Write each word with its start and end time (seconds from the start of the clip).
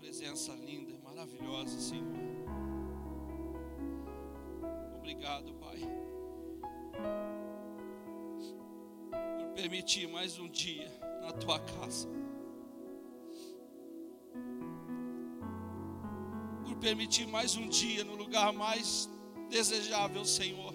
presença 0.00 0.54
linda, 0.54 0.96
maravilhosa, 1.04 1.78
Senhor. 1.78 2.06
Obrigado, 4.96 5.52
Pai, 5.54 5.78
por 9.38 9.48
permitir 9.54 10.08
mais 10.08 10.38
um 10.38 10.48
dia 10.48 10.90
na 11.20 11.32
tua 11.32 11.60
casa. 11.60 12.08
Por 16.64 16.76
permitir 16.76 17.26
mais 17.26 17.54
um 17.56 17.68
dia 17.68 18.02
no 18.02 18.14
lugar 18.14 18.54
mais 18.54 19.06
desejável, 19.50 20.24
Senhor, 20.24 20.74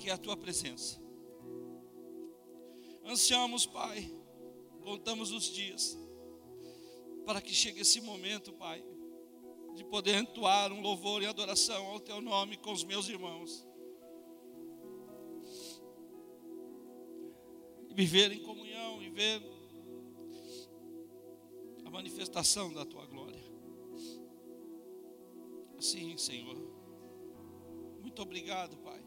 que 0.00 0.10
é 0.10 0.12
a 0.12 0.18
tua 0.18 0.36
presença. 0.36 1.00
Ansiamos, 3.04 3.66
Pai, 3.66 4.10
contamos 4.82 5.30
os 5.30 5.44
dias 5.44 5.96
para 7.28 7.42
que 7.42 7.52
chegue 7.52 7.82
esse 7.82 8.00
momento, 8.00 8.54
Pai, 8.54 8.82
de 9.74 9.84
poder 9.84 10.14
entoar 10.14 10.72
um 10.72 10.80
louvor 10.80 11.22
e 11.22 11.26
adoração 11.26 11.84
ao 11.88 12.00
Teu 12.00 12.22
nome 12.22 12.56
com 12.56 12.72
os 12.72 12.82
meus 12.84 13.06
irmãos. 13.06 13.68
E 17.90 17.92
viver 17.92 18.32
em 18.32 18.42
comunhão 18.42 19.02
e 19.02 19.10
ver 19.10 19.42
a 21.84 21.90
manifestação 21.90 22.72
da 22.72 22.86
Tua 22.86 23.04
glória. 23.04 23.44
Assim, 25.76 26.16
Senhor. 26.16 26.56
Muito 28.00 28.22
obrigado, 28.22 28.74
Pai. 28.78 29.04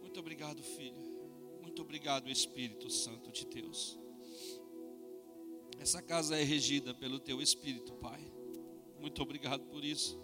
Muito 0.00 0.18
obrigado, 0.18 0.60
Filho. 0.64 0.98
Muito 1.62 1.80
obrigado, 1.80 2.28
Espírito 2.28 2.90
Santo 2.90 3.30
de 3.30 3.46
Deus. 3.46 4.01
Essa 5.82 6.00
casa 6.00 6.38
é 6.38 6.44
regida 6.44 6.94
pelo 6.94 7.18
teu 7.18 7.42
Espírito, 7.42 7.92
Pai. 7.94 8.20
Muito 9.00 9.20
obrigado 9.20 9.64
por 9.64 9.84
isso. 9.84 10.16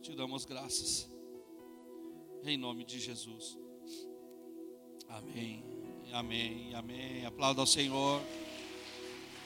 Te 0.00 0.14
damos 0.14 0.46
graças. 0.46 1.06
Em 2.42 2.56
nome 2.56 2.82
de 2.82 2.98
Jesus. 2.98 3.58
Amém. 5.06 5.62
Amém. 6.14 6.74
Amém. 6.74 7.26
Aplauda 7.26 7.60
ao 7.60 7.66
Senhor. 7.66 8.22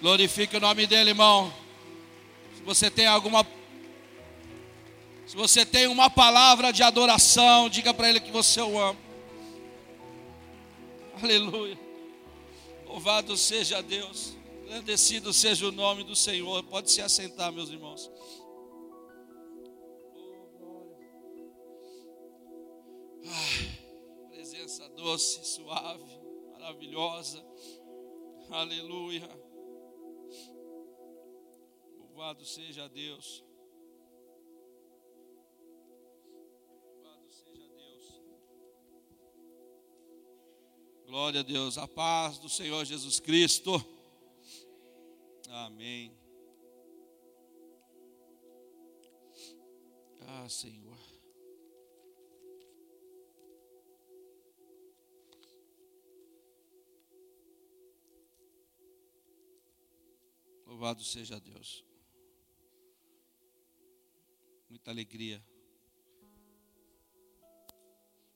Glorifique 0.01 0.57
o 0.57 0.61
nome 0.61 0.87
dele, 0.87 1.11
irmão. 1.11 1.53
Se 2.55 2.63
você 2.63 2.89
tem 2.89 3.09
alguma 3.09 3.45
se 5.27 5.35
você 5.35 5.67
tem 5.67 5.89
uma 5.89 6.09
palavra 6.09 6.73
de 6.73 6.85
adoração, 6.85 7.69
diga 7.69 7.93
para 7.93 8.09
ele 8.09 8.21
que 8.21 8.31
você 8.31 8.61
o 8.61 8.79
ama. 8.79 9.01
Aleluia. 11.21 11.92
Louvado 12.93 13.39
seja 13.39 13.83
Deus, 13.83 14.37
agradecido 14.65 15.33
seja 15.33 15.67
o 15.67 15.73
nome 15.73 16.05
do 16.05 16.15
Senhor. 16.15 16.63
Pode 16.65 16.91
se 16.91 17.01
assentar, 17.01 17.51
meus 17.51 17.71
irmãos. 17.71 18.11
Ah, 23.27 24.29
presença 24.29 24.87
doce, 24.91 25.43
suave, 25.43 26.21
maravilhosa. 26.53 27.43
Aleluia. 28.51 29.27
Louvado 31.99 32.45
seja 32.45 32.91
Deus. 32.91 33.43
Glória 41.13 41.41
a 41.41 41.43
Deus. 41.43 41.77
A 41.77 41.87
paz 41.87 42.39
do 42.39 42.49
Senhor 42.49 42.87
Jesus 42.87 43.21
Cristo. 43.21 43.73
Amém. 45.47 46.11
Ah, 50.23 50.49
Senhor. 50.49 50.99
Louvado 60.65 61.05
seja 61.05 61.39
Deus. 61.39 61.85
Muita 64.71 64.91
alegria 64.91 65.45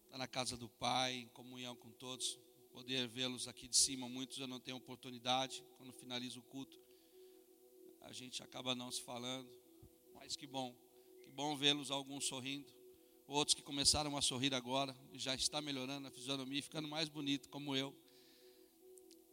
Está 0.05 0.19
na 0.19 0.29
casa 0.29 0.57
do 0.59 0.69
Pai, 0.69 1.15
em 1.15 1.29
comunhão 1.29 1.75
com 1.75 1.91
todos 1.93 2.39
poder 2.77 3.09
vê-los 3.09 3.49
aqui 3.49 3.67
de 3.67 3.75
cima. 3.75 4.07
Muitos 4.07 4.39
eu 4.39 4.47
não 4.47 4.61
tenho 4.61 4.77
oportunidade. 4.77 5.65
Quando 5.79 5.95
finaliza 5.95 6.39
o 6.39 6.43
culto, 6.43 6.79
a 8.03 8.13
gente 8.13 8.43
acaba 8.43 8.75
não 8.75 8.93
se 8.93 9.01
falando. 9.01 9.51
Mas 10.13 10.37
que 10.37 10.47
bom, 10.47 10.77
que 11.23 11.31
bom 11.31 11.57
vê-los 11.57 11.91
alguns 11.91 12.27
sorrindo. 12.27 12.71
Outros 13.27 13.55
que 13.55 13.63
começaram 13.63 14.15
a 14.15 14.21
sorrir 14.21 14.53
agora, 14.53 14.95
já 15.15 15.35
está 15.35 15.63
melhorando 15.63 16.07
a 16.07 16.11
fisionomia, 16.11 16.63
ficando 16.63 16.87
mais 16.87 17.09
bonito, 17.09 17.49
como 17.49 17.75
eu. 17.75 17.97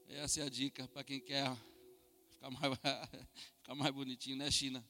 Essa 0.08 0.40
é 0.40 0.44
a 0.44 0.50
dica 0.50 0.88
para 0.88 1.04
quem 1.04 1.20
quer 1.20 1.54
ficar 2.30 2.50
mais, 2.50 2.72
ficar 3.60 3.76
mais 3.76 3.94
bonitinho, 3.94 4.38
né, 4.38 4.50
China? 4.50 4.88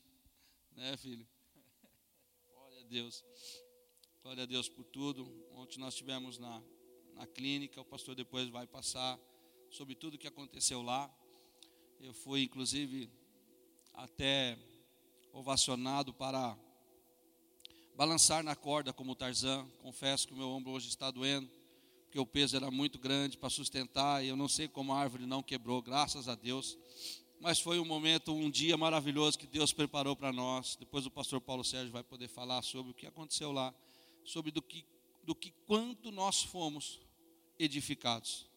Né, 0.73 0.95
filho? 0.97 1.27
Glória 2.53 2.81
a 2.81 2.83
Deus. 2.83 3.25
Glória 4.21 4.43
a 4.43 4.45
Deus 4.45 4.69
por 4.69 4.85
tudo. 4.85 5.23
Ontem 5.53 5.79
nós 5.79 5.95
tivemos 5.95 6.37
na 6.37 6.63
na 7.15 7.25
clínica. 7.27 7.79
O 7.81 7.85
pastor 7.85 8.15
depois 8.15 8.49
vai 8.49 8.67
passar 8.67 9.19
sobre 9.69 9.95
tudo 9.95 10.15
o 10.15 10.17
que 10.17 10.27
aconteceu 10.27 10.81
lá. 10.81 11.09
Eu 11.99 12.13
fui, 12.13 12.43
inclusive, 12.43 13.09
até 13.93 14.57
ovacionado 15.31 16.13
para 16.13 16.57
balançar 17.95 18.43
na 18.43 18.55
corda 18.55 18.91
como 18.91 19.15
Tarzan. 19.15 19.65
Confesso 19.81 20.27
que 20.27 20.33
o 20.33 20.37
meu 20.37 20.49
ombro 20.49 20.71
hoje 20.71 20.89
está 20.89 21.09
doendo, 21.11 21.49
porque 22.03 22.19
o 22.19 22.25
peso 22.25 22.55
era 22.55 22.69
muito 22.69 22.99
grande 22.99 23.37
para 23.37 23.49
sustentar 23.49 24.23
e 24.23 24.27
eu 24.27 24.35
não 24.35 24.47
sei 24.47 24.67
como 24.67 24.93
a 24.93 24.99
árvore 24.99 25.25
não 25.25 25.41
quebrou, 25.41 25.81
graças 25.81 26.27
a 26.27 26.35
Deus. 26.35 26.77
Mas 27.39 27.59
foi 27.59 27.79
um 27.79 27.85
momento, 27.85 28.33
um 28.33 28.49
dia 28.49 28.77
maravilhoso 28.77 29.37
que 29.37 29.45
Deus 29.45 29.73
preparou 29.73 30.15
para 30.15 30.31
nós. 30.31 30.77
Depois 30.79 31.05
o 31.05 31.11
pastor 31.11 31.41
Paulo 31.41 31.63
Sérgio 31.63 31.91
vai 31.91 32.03
poder 32.03 32.27
falar 32.27 32.61
sobre 32.61 32.91
o 32.91 32.95
que 32.95 33.05
aconteceu 33.05 33.51
lá, 33.51 33.73
sobre 34.23 34.51
do 34.51 34.61
que, 34.61 34.85
do 35.23 35.33
que 35.33 35.51
quanto 35.65 36.11
nós 36.11 36.43
fomos 36.43 36.99
edificados, 37.57 38.49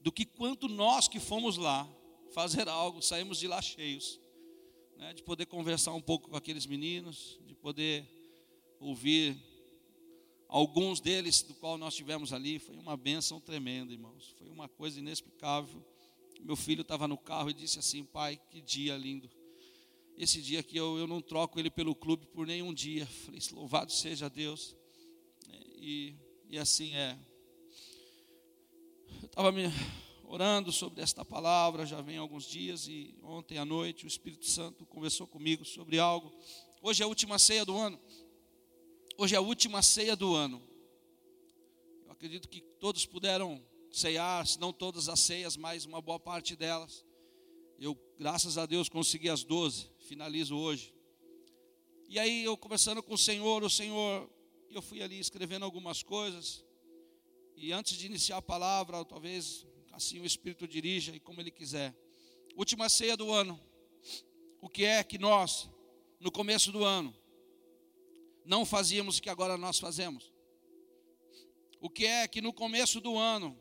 do 0.00 0.10
que 0.10 0.24
quanto 0.24 0.68
nós 0.68 1.08
que 1.08 1.20
fomos 1.20 1.56
lá 1.56 1.88
fazer 2.32 2.68
algo, 2.68 3.02
saímos 3.02 3.38
de 3.38 3.46
lá 3.46 3.60
cheios, 3.60 4.20
né, 4.96 5.12
de 5.12 5.22
poder 5.22 5.46
conversar 5.46 5.92
um 5.92 6.00
pouco 6.00 6.30
com 6.30 6.36
aqueles 6.36 6.66
meninos, 6.66 7.38
de 7.46 7.54
poder 7.54 8.08
ouvir 8.78 9.36
alguns 10.48 11.00
deles 11.00 11.42
do 11.42 11.54
qual 11.54 11.78
nós 11.78 11.94
tivemos 11.94 12.32
ali, 12.32 12.58
foi 12.58 12.76
uma 12.76 12.96
benção 12.96 13.40
tremenda, 13.40 13.92
irmãos, 13.92 14.34
foi 14.38 14.48
uma 14.48 14.68
coisa 14.68 14.98
inexplicável. 14.98 15.84
Meu 16.40 16.56
filho 16.56 16.82
estava 16.82 17.06
no 17.06 17.18
carro 17.18 17.50
e 17.50 17.54
disse 17.54 17.78
assim: 17.78 18.02
Pai, 18.02 18.40
que 18.50 18.60
dia 18.60 18.96
lindo. 18.96 19.30
Esse 20.16 20.40
dia 20.40 20.60
aqui 20.60 20.76
eu, 20.76 20.98
eu 20.98 21.06
não 21.06 21.20
troco 21.20 21.58
ele 21.58 21.70
pelo 21.70 21.94
clube 21.94 22.26
por 22.26 22.46
nenhum 22.46 22.72
dia. 22.72 23.06
Falei: 23.06 23.40
Louvado 23.52 23.92
seja 23.92 24.28
Deus. 24.28 24.76
E, 25.80 26.14
e 26.50 26.58
assim 26.58 26.94
é. 26.94 27.18
Eu 29.22 29.26
estava 29.26 29.50
me 29.50 29.62
orando 30.24 30.70
sobre 30.70 31.00
esta 31.00 31.24
palavra, 31.24 31.86
já 31.86 32.02
vem 32.02 32.18
alguns 32.18 32.44
dias, 32.44 32.86
e 32.86 33.18
ontem 33.22 33.56
à 33.56 33.64
noite 33.64 34.04
o 34.04 34.06
Espírito 34.06 34.46
Santo 34.46 34.84
conversou 34.84 35.26
comigo 35.26 35.64
sobre 35.64 35.98
algo. 35.98 36.30
Hoje 36.82 37.02
é 37.02 37.06
a 37.06 37.08
última 37.08 37.38
ceia 37.38 37.64
do 37.64 37.78
ano. 37.78 37.98
Hoje 39.16 39.34
é 39.34 39.38
a 39.38 39.40
última 39.40 39.80
ceia 39.80 40.14
do 40.14 40.34
ano. 40.34 40.62
Eu 42.04 42.12
acredito 42.12 42.46
que 42.46 42.60
todos 42.60 43.06
puderam 43.06 43.64
ceiar, 43.90 44.46
se 44.46 44.60
não 44.60 44.74
todas 44.74 45.08
as 45.08 45.18
ceias, 45.20 45.56
mas 45.56 45.86
uma 45.86 46.02
boa 46.02 46.20
parte 46.20 46.54
delas. 46.54 47.06
Eu, 47.78 47.98
graças 48.18 48.58
a 48.58 48.66
Deus, 48.66 48.90
consegui 48.90 49.30
as 49.30 49.44
12, 49.44 49.90
finalizo 50.00 50.58
hoje. 50.58 50.94
E 52.06 52.18
aí 52.18 52.44
eu 52.44 52.54
conversando 52.54 53.02
com 53.02 53.14
o 53.14 53.18
Senhor, 53.18 53.64
o 53.64 53.70
Senhor, 53.70 54.28
eu 54.70 54.80
fui 54.80 55.02
ali 55.02 55.18
escrevendo 55.18 55.64
algumas 55.64 56.02
coisas. 56.02 56.64
E 57.56 57.72
antes 57.72 57.98
de 57.98 58.06
iniciar 58.06 58.36
a 58.36 58.42
palavra, 58.42 59.04
talvez 59.04 59.66
assim 59.92 60.20
o 60.20 60.24
Espírito 60.24 60.66
dirija 60.66 61.14
e 61.14 61.20
como 61.20 61.40
Ele 61.40 61.50
quiser. 61.50 61.94
Última 62.56 62.88
ceia 62.88 63.16
do 63.16 63.32
ano. 63.32 63.60
O 64.60 64.68
que 64.68 64.84
é 64.84 65.02
que 65.02 65.18
nós, 65.18 65.68
no 66.20 66.30
começo 66.30 66.70
do 66.70 66.84
ano, 66.84 67.14
não 68.44 68.64
fazíamos 68.64 69.18
que 69.18 69.28
agora 69.28 69.56
nós 69.56 69.78
fazemos? 69.78 70.32
O 71.80 71.90
que 71.90 72.06
é 72.06 72.28
que 72.28 72.40
no 72.40 72.52
começo 72.52 73.00
do 73.00 73.16
ano 73.16 73.58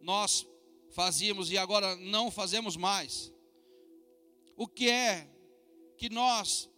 nós 0.00 0.46
fazíamos 0.90 1.50
e 1.50 1.58
agora 1.58 1.96
não 1.96 2.30
fazemos 2.30 2.76
mais? 2.76 3.32
O 4.56 4.68
que 4.68 4.88
é 4.88 5.28
que 5.96 6.08
nós 6.08 6.70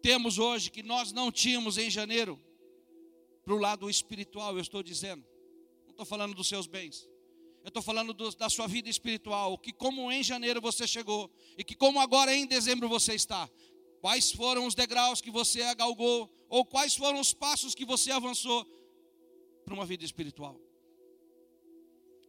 temos 0.00 0.38
hoje 0.38 0.70
que 0.70 0.82
nós 0.82 1.12
não 1.12 1.30
tínhamos 1.30 1.76
em 1.76 1.90
janeiro? 1.90 2.40
Para 3.44 3.54
o 3.54 3.58
lado 3.58 3.88
espiritual, 3.90 4.54
eu 4.54 4.60
estou 4.60 4.82
dizendo 4.82 5.24
estou 5.94 6.04
falando 6.04 6.34
dos 6.34 6.48
seus 6.48 6.66
bens. 6.66 7.08
Eu 7.62 7.68
estou 7.68 7.82
falando 7.82 8.12
do, 8.12 8.30
da 8.34 8.50
sua 8.50 8.66
vida 8.66 8.90
espiritual, 8.90 9.56
que 9.56 9.72
como 9.72 10.12
em 10.12 10.22
janeiro 10.22 10.60
você 10.60 10.86
chegou 10.86 11.30
e 11.56 11.64
que 11.64 11.74
como 11.74 11.98
agora 11.98 12.34
em 12.34 12.46
dezembro 12.46 12.88
você 12.88 13.14
está. 13.14 13.48
Quais 14.00 14.30
foram 14.30 14.66
os 14.66 14.74
degraus 14.74 15.22
que 15.22 15.30
você 15.30 15.62
agalgou 15.62 16.30
ou 16.48 16.64
quais 16.64 16.94
foram 16.94 17.18
os 17.18 17.32
passos 17.32 17.74
que 17.74 17.86
você 17.86 18.10
avançou 18.10 18.66
para 19.64 19.72
uma 19.72 19.86
vida 19.86 20.04
espiritual? 20.04 20.60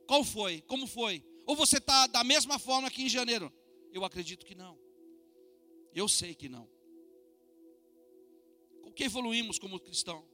Qual 0.07 0.23
foi? 0.23 0.61
Como 0.61 0.87
foi? 0.87 1.25
Ou 1.45 1.55
você 1.55 1.79
está 1.79 2.07
da 2.07 2.23
mesma 2.23 2.57
forma 2.57 2.89
que 2.89 3.01
em 3.01 3.09
janeiro? 3.09 3.51
Eu 3.91 4.05
acredito 4.05 4.45
que 4.45 4.55
não. 4.55 4.79
Eu 5.93 6.07
sei 6.07 6.33
que 6.33 6.47
não. 6.47 6.69
O 8.83 8.91
que 8.91 9.03
evoluímos 9.03 9.59
como 9.59 9.79
cristão? 9.79 10.25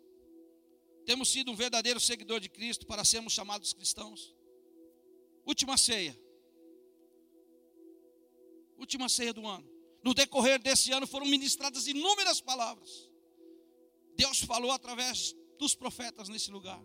Temos 1.05 1.29
sido 1.29 1.51
um 1.51 1.55
verdadeiro 1.55 1.99
seguidor 1.99 2.39
de 2.39 2.49
Cristo 2.49 2.85
para 2.85 3.03
sermos 3.03 3.33
chamados 3.33 3.73
cristãos? 3.73 4.35
Última 5.45 5.77
ceia. 5.77 6.19
Última 8.77 9.09
ceia 9.09 9.33
do 9.33 9.45
ano. 9.45 9.69
No 10.03 10.13
decorrer 10.13 10.59
desse 10.59 10.91
ano 10.91 11.05
foram 11.05 11.25
ministradas 11.25 11.87
inúmeras 11.87 12.41
palavras. 12.41 13.09
Deus 14.15 14.39
falou 14.39 14.71
através 14.71 15.35
dos 15.57 15.75
profetas 15.75 16.29
nesse 16.29 16.51
lugar. 16.51 16.83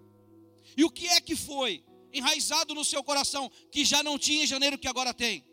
E 0.77 0.85
o 0.85 0.91
que 0.91 1.09
é 1.09 1.21
que 1.21 1.37
foi 1.37 1.85
enraizado 2.13 2.75
no 2.75 2.85
seu 2.85 3.03
coração 3.03 3.51
que 3.71 3.85
já 3.85 4.03
não 4.03 4.19
tinha 4.19 4.45
em 4.45 4.47
janeiro 4.47 4.79
que 4.79 4.89
agora 4.89 5.13
tem? 5.15 5.45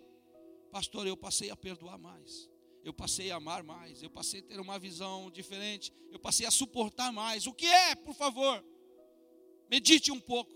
Pastor, 0.72 1.06
eu 1.06 1.16
passei 1.16 1.50
a 1.50 1.56
perdoar 1.56 1.98
mais. 1.98 2.50
Eu 2.84 2.94
passei 2.94 3.32
a 3.32 3.38
amar 3.38 3.64
mais, 3.64 4.04
eu 4.04 4.10
passei 4.10 4.42
a 4.42 4.44
ter 4.44 4.60
uma 4.60 4.78
visão 4.78 5.32
diferente, 5.32 5.92
eu 6.12 6.20
passei 6.20 6.46
a 6.46 6.52
suportar 6.52 7.14
mais. 7.14 7.48
O 7.48 7.54
que 7.54 7.66
é, 7.66 7.96
por 7.96 8.14
favor? 8.14 8.64
Medite 9.70 10.12
um 10.12 10.20
pouco. 10.20 10.52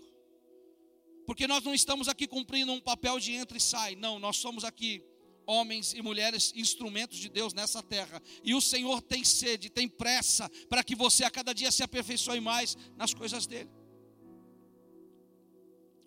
Porque 1.26 1.46
nós 1.46 1.64
não 1.64 1.74
estamos 1.74 2.06
aqui 2.06 2.26
cumprindo 2.26 2.72
um 2.72 2.80
papel 2.80 3.18
de 3.18 3.32
entra 3.32 3.56
e 3.56 3.60
sai. 3.60 3.94
Não, 3.96 4.18
nós 4.18 4.36
somos 4.36 4.62
aqui 4.64 5.02
homens 5.46 5.94
e 5.94 6.02
mulheres 6.02 6.52
instrumentos 6.54 7.18
de 7.18 7.30
Deus 7.30 7.54
nessa 7.54 7.82
terra. 7.82 8.22
E 8.44 8.54
o 8.54 8.60
Senhor 8.60 9.00
tem 9.00 9.24
sede, 9.24 9.70
tem 9.70 9.88
pressa 9.88 10.50
para 10.68 10.84
que 10.84 10.94
você 10.94 11.24
a 11.24 11.30
cada 11.30 11.54
dia 11.54 11.70
se 11.70 11.82
aperfeiçoe 11.82 12.40
mais 12.40 12.76
nas 12.96 13.14
coisas 13.14 13.46
dele. 13.46 13.70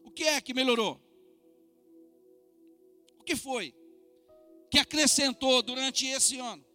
O 0.04 0.12
que 0.12 0.24
é 0.24 0.40
que 0.40 0.54
melhorou? 0.54 1.02
O 3.20 3.24
que 3.24 3.36
foi 3.36 3.74
que 4.72 4.80
acrescentou 4.80 5.62
durante 5.62 6.08
esse 6.08 6.40
ano? 6.40 6.66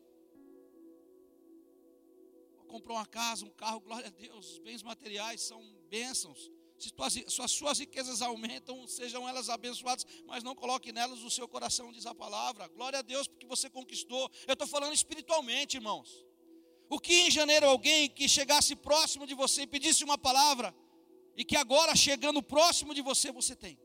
Comprou 2.68 2.94
uma 2.94 3.06
casa, 3.06 3.46
um 3.46 3.50
carro, 3.50 3.80
glória 3.80 4.08
a 4.08 4.10
Deus. 4.10 4.52
Os 4.52 4.58
bens 4.58 4.82
materiais 4.82 5.40
são 5.40 5.62
bênçãos. 5.88 6.50
Se 6.78 6.92
as 7.40 7.52
suas 7.52 7.78
riquezas 7.78 8.20
aumentam, 8.20 8.86
sejam 8.86 9.26
elas 9.26 9.48
abençoadas, 9.48 10.04
mas 10.26 10.44
não 10.44 10.54
coloque 10.54 10.92
nelas 10.92 11.22
o 11.22 11.30
seu 11.30 11.48
coração, 11.48 11.90
diz 11.90 12.04
a 12.04 12.14
palavra. 12.14 12.68
Glória 12.68 12.98
a 12.98 13.02
Deus 13.02 13.26
porque 13.26 13.46
você 13.46 13.70
conquistou. 13.70 14.30
Eu 14.46 14.52
estou 14.52 14.68
falando 14.68 14.92
espiritualmente, 14.92 15.78
irmãos. 15.78 16.22
O 16.90 17.00
que 17.00 17.14
em 17.14 17.30
janeiro 17.30 17.64
alguém 17.64 18.10
que 18.10 18.28
chegasse 18.28 18.76
próximo 18.76 19.26
de 19.26 19.34
você 19.34 19.62
e 19.62 19.66
pedisse 19.66 20.04
uma 20.04 20.18
palavra, 20.18 20.76
e 21.34 21.46
que 21.46 21.56
agora 21.56 21.96
chegando 21.96 22.42
próximo 22.42 22.94
de 22.94 23.00
você, 23.00 23.32
você 23.32 23.56
tem? 23.56 23.78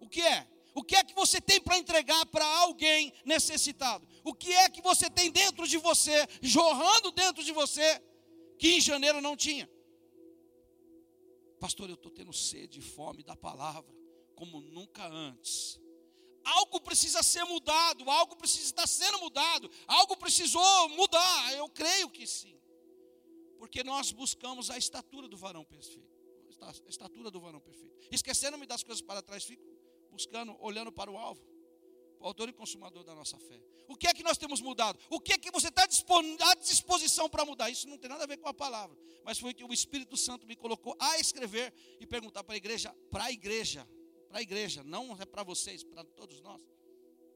O 0.00 0.08
que 0.08 0.20
é? 0.20 0.48
O 0.74 0.82
que 0.82 0.96
é 0.96 1.04
que 1.04 1.14
você 1.14 1.40
tem 1.40 1.60
para 1.60 1.78
entregar 1.78 2.24
para 2.26 2.46
alguém 2.60 3.12
necessitado? 3.24 4.06
O 4.24 4.34
que 4.34 4.52
é 4.52 4.70
que 4.70 4.80
você 4.80 5.10
tem 5.10 5.30
dentro 5.30 5.66
de 5.66 5.76
você, 5.76 6.26
jorrando 6.40 7.12
dentro 7.12 7.44
de 7.44 7.52
você, 7.52 8.02
que 8.58 8.76
em 8.76 8.80
janeiro 8.80 9.20
não 9.20 9.36
tinha? 9.36 9.68
Pastor, 11.60 11.90
eu 11.90 11.94
estou 11.94 12.10
tendo 12.10 12.32
sede 12.32 12.78
e 12.78 12.82
fome 12.82 13.22
da 13.22 13.36
palavra, 13.36 13.94
como 14.34 14.60
nunca 14.60 15.06
antes. 15.06 15.80
Algo 16.44 16.80
precisa 16.80 17.22
ser 17.22 17.44
mudado, 17.44 18.10
algo 18.10 18.34
precisa 18.34 18.64
estar 18.64 18.86
sendo 18.86 19.18
mudado, 19.18 19.70
algo 19.86 20.16
precisou 20.16 20.88
mudar. 20.88 21.54
Eu 21.54 21.68
creio 21.68 22.08
que 22.10 22.26
sim. 22.26 22.58
Porque 23.58 23.84
nós 23.84 24.10
buscamos 24.10 24.70
a 24.70 24.78
estatura 24.78 25.28
do 25.28 25.36
varão 25.36 25.64
perfeito. 25.64 26.10
A 26.60 26.88
estatura 26.88 27.30
do 27.30 27.40
varão 27.40 27.60
perfeito. 27.60 27.96
Esquecendo-me 28.10 28.66
das 28.66 28.82
coisas 28.82 29.02
para 29.02 29.22
trás, 29.22 29.44
fico 29.44 29.62
buscando, 30.12 30.56
olhando 30.60 30.92
para 30.92 31.10
o 31.10 31.16
alvo 31.16 31.52
o 32.22 32.26
autor 32.26 32.48
e 32.48 32.52
consumador 32.52 33.02
da 33.04 33.14
nossa 33.14 33.36
fé. 33.36 33.60
O 33.88 33.96
que 33.96 34.06
é 34.06 34.14
que 34.14 34.22
nós 34.22 34.38
temos 34.38 34.60
mudado? 34.60 34.98
O 35.10 35.20
que 35.20 35.32
é 35.32 35.38
que 35.38 35.50
você 35.50 35.68
está 35.68 35.82
à 35.82 36.54
disposição 36.54 37.28
para 37.28 37.44
mudar? 37.44 37.68
Isso 37.68 37.88
não 37.88 37.98
tem 37.98 38.08
nada 38.08 38.24
a 38.24 38.26
ver 38.26 38.38
com 38.38 38.48
a 38.48 38.54
palavra, 38.54 38.96
mas 39.24 39.38
foi 39.38 39.52
que 39.52 39.64
o 39.64 39.72
Espírito 39.72 40.16
Santo 40.16 40.46
me 40.46 40.54
colocou 40.54 40.96
a 40.98 41.18
escrever 41.18 41.74
e 42.00 42.06
perguntar 42.06 42.44
para 42.44 42.54
a 42.54 42.56
igreja, 42.56 42.94
para 43.10 43.24
a 43.24 43.32
igreja, 43.32 43.86
para 44.28 44.38
a 44.38 44.42
igreja, 44.42 44.82
não 44.84 45.20
é 45.20 45.26
para 45.26 45.42
vocês, 45.42 45.82
para 45.82 46.04
todos 46.04 46.40
nós. 46.40 46.62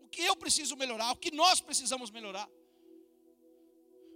O 0.01 0.09
que 0.09 0.23
eu 0.23 0.37
preciso 0.37 0.77
melhorar? 0.77 1.13
O 1.13 1.17
que 1.17 1.33
nós 1.33 1.61
precisamos 1.61 2.11
melhorar? 2.11 2.49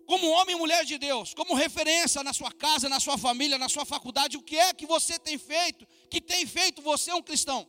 Como 0.07 0.29
homem 0.29 0.57
e 0.57 0.59
mulher 0.59 0.85
de 0.85 0.99
Deus, 0.99 1.35
como 1.35 1.55
referência 1.55 2.23
na 2.23 2.33
sua 2.33 2.51
casa, 2.51 2.89
na 2.89 2.99
sua 2.99 3.19
família, 3.19 3.59
na 3.59 3.69
sua 3.69 3.85
faculdade, 3.85 4.37
o 4.37 4.43
que 4.43 4.57
é 4.57 4.73
que 4.73 4.87
você 4.87 5.19
tem 5.19 5.37
feito, 5.37 5.87
que 6.09 6.21
tem 6.21 6.47
feito 6.47 6.81
você 6.81 7.13
um 7.13 7.23
cristão? 7.23 7.69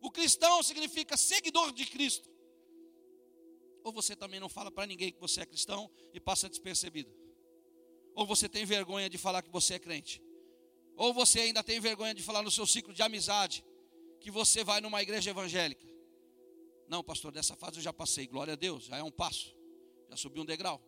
O 0.00 0.10
cristão 0.10 0.62
significa 0.62 1.16
seguidor 1.16 1.72
de 1.72 1.86
Cristo. 1.86 2.28
Ou 3.82 3.92
você 3.92 4.14
também 4.14 4.38
não 4.38 4.48
fala 4.48 4.70
para 4.70 4.86
ninguém 4.86 5.12
que 5.12 5.20
você 5.20 5.40
é 5.40 5.46
cristão 5.46 5.90
e 6.12 6.20
passa 6.20 6.48
despercebido. 6.48 7.10
Ou 8.14 8.26
você 8.26 8.48
tem 8.48 8.64
vergonha 8.64 9.08
de 9.08 9.16
falar 9.16 9.42
que 9.42 9.50
você 9.50 9.74
é 9.74 9.78
crente. 9.78 10.22
Ou 10.96 11.14
você 11.14 11.40
ainda 11.40 11.62
tem 11.62 11.78
vergonha 11.80 12.14
de 12.14 12.22
falar 12.22 12.42
no 12.42 12.50
seu 12.50 12.66
ciclo 12.66 12.92
de 12.92 13.02
amizade 13.02 13.64
que 14.20 14.30
você 14.30 14.64
vai 14.64 14.80
numa 14.80 15.00
igreja 15.00 15.30
evangélica. 15.30 15.86
Não, 16.88 17.04
pastor, 17.04 17.30
dessa 17.30 17.54
fase 17.54 17.78
eu 17.78 17.82
já 17.82 17.92
passei, 17.92 18.26
glória 18.26 18.54
a 18.54 18.56
Deus, 18.56 18.84
já 18.84 18.96
é 18.96 19.02
um 19.02 19.10
passo, 19.10 19.54
já 20.08 20.16
subi 20.16 20.40
um 20.40 20.44
degrau. 20.44 20.82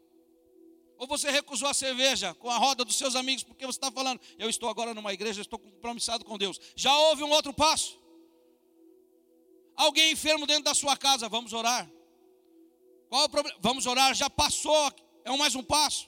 Ou 0.96 1.06
você 1.06 1.30
recusou 1.30 1.68
a 1.68 1.74
cerveja 1.74 2.34
com 2.34 2.50
a 2.50 2.56
roda 2.56 2.84
dos 2.84 2.96
seus 2.96 3.14
amigos, 3.14 3.42
porque 3.42 3.64
você 3.64 3.78
está 3.78 3.90
falando, 3.90 4.20
eu 4.38 4.50
estou 4.50 4.68
agora 4.68 4.92
numa 4.92 5.12
igreja, 5.12 5.40
eu 5.40 5.42
estou 5.42 5.58
compromissado 5.58 6.24
com 6.24 6.36
Deus. 6.36 6.58
Já 6.74 6.96
houve 6.98 7.22
um 7.22 7.30
outro 7.30 7.54
passo. 7.54 7.99
Alguém 9.80 10.12
enfermo 10.12 10.46
dentro 10.46 10.64
da 10.64 10.74
sua 10.74 10.94
casa, 10.94 11.26
vamos 11.26 11.54
orar. 11.54 11.90
Qual 13.08 13.24
o 13.24 13.28
problema? 13.30 13.58
Vamos 13.62 13.86
orar, 13.86 14.14
já 14.14 14.28
passou, 14.28 14.92
é 15.24 15.34
mais 15.38 15.54
um 15.54 15.62
passo. 15.62 16.06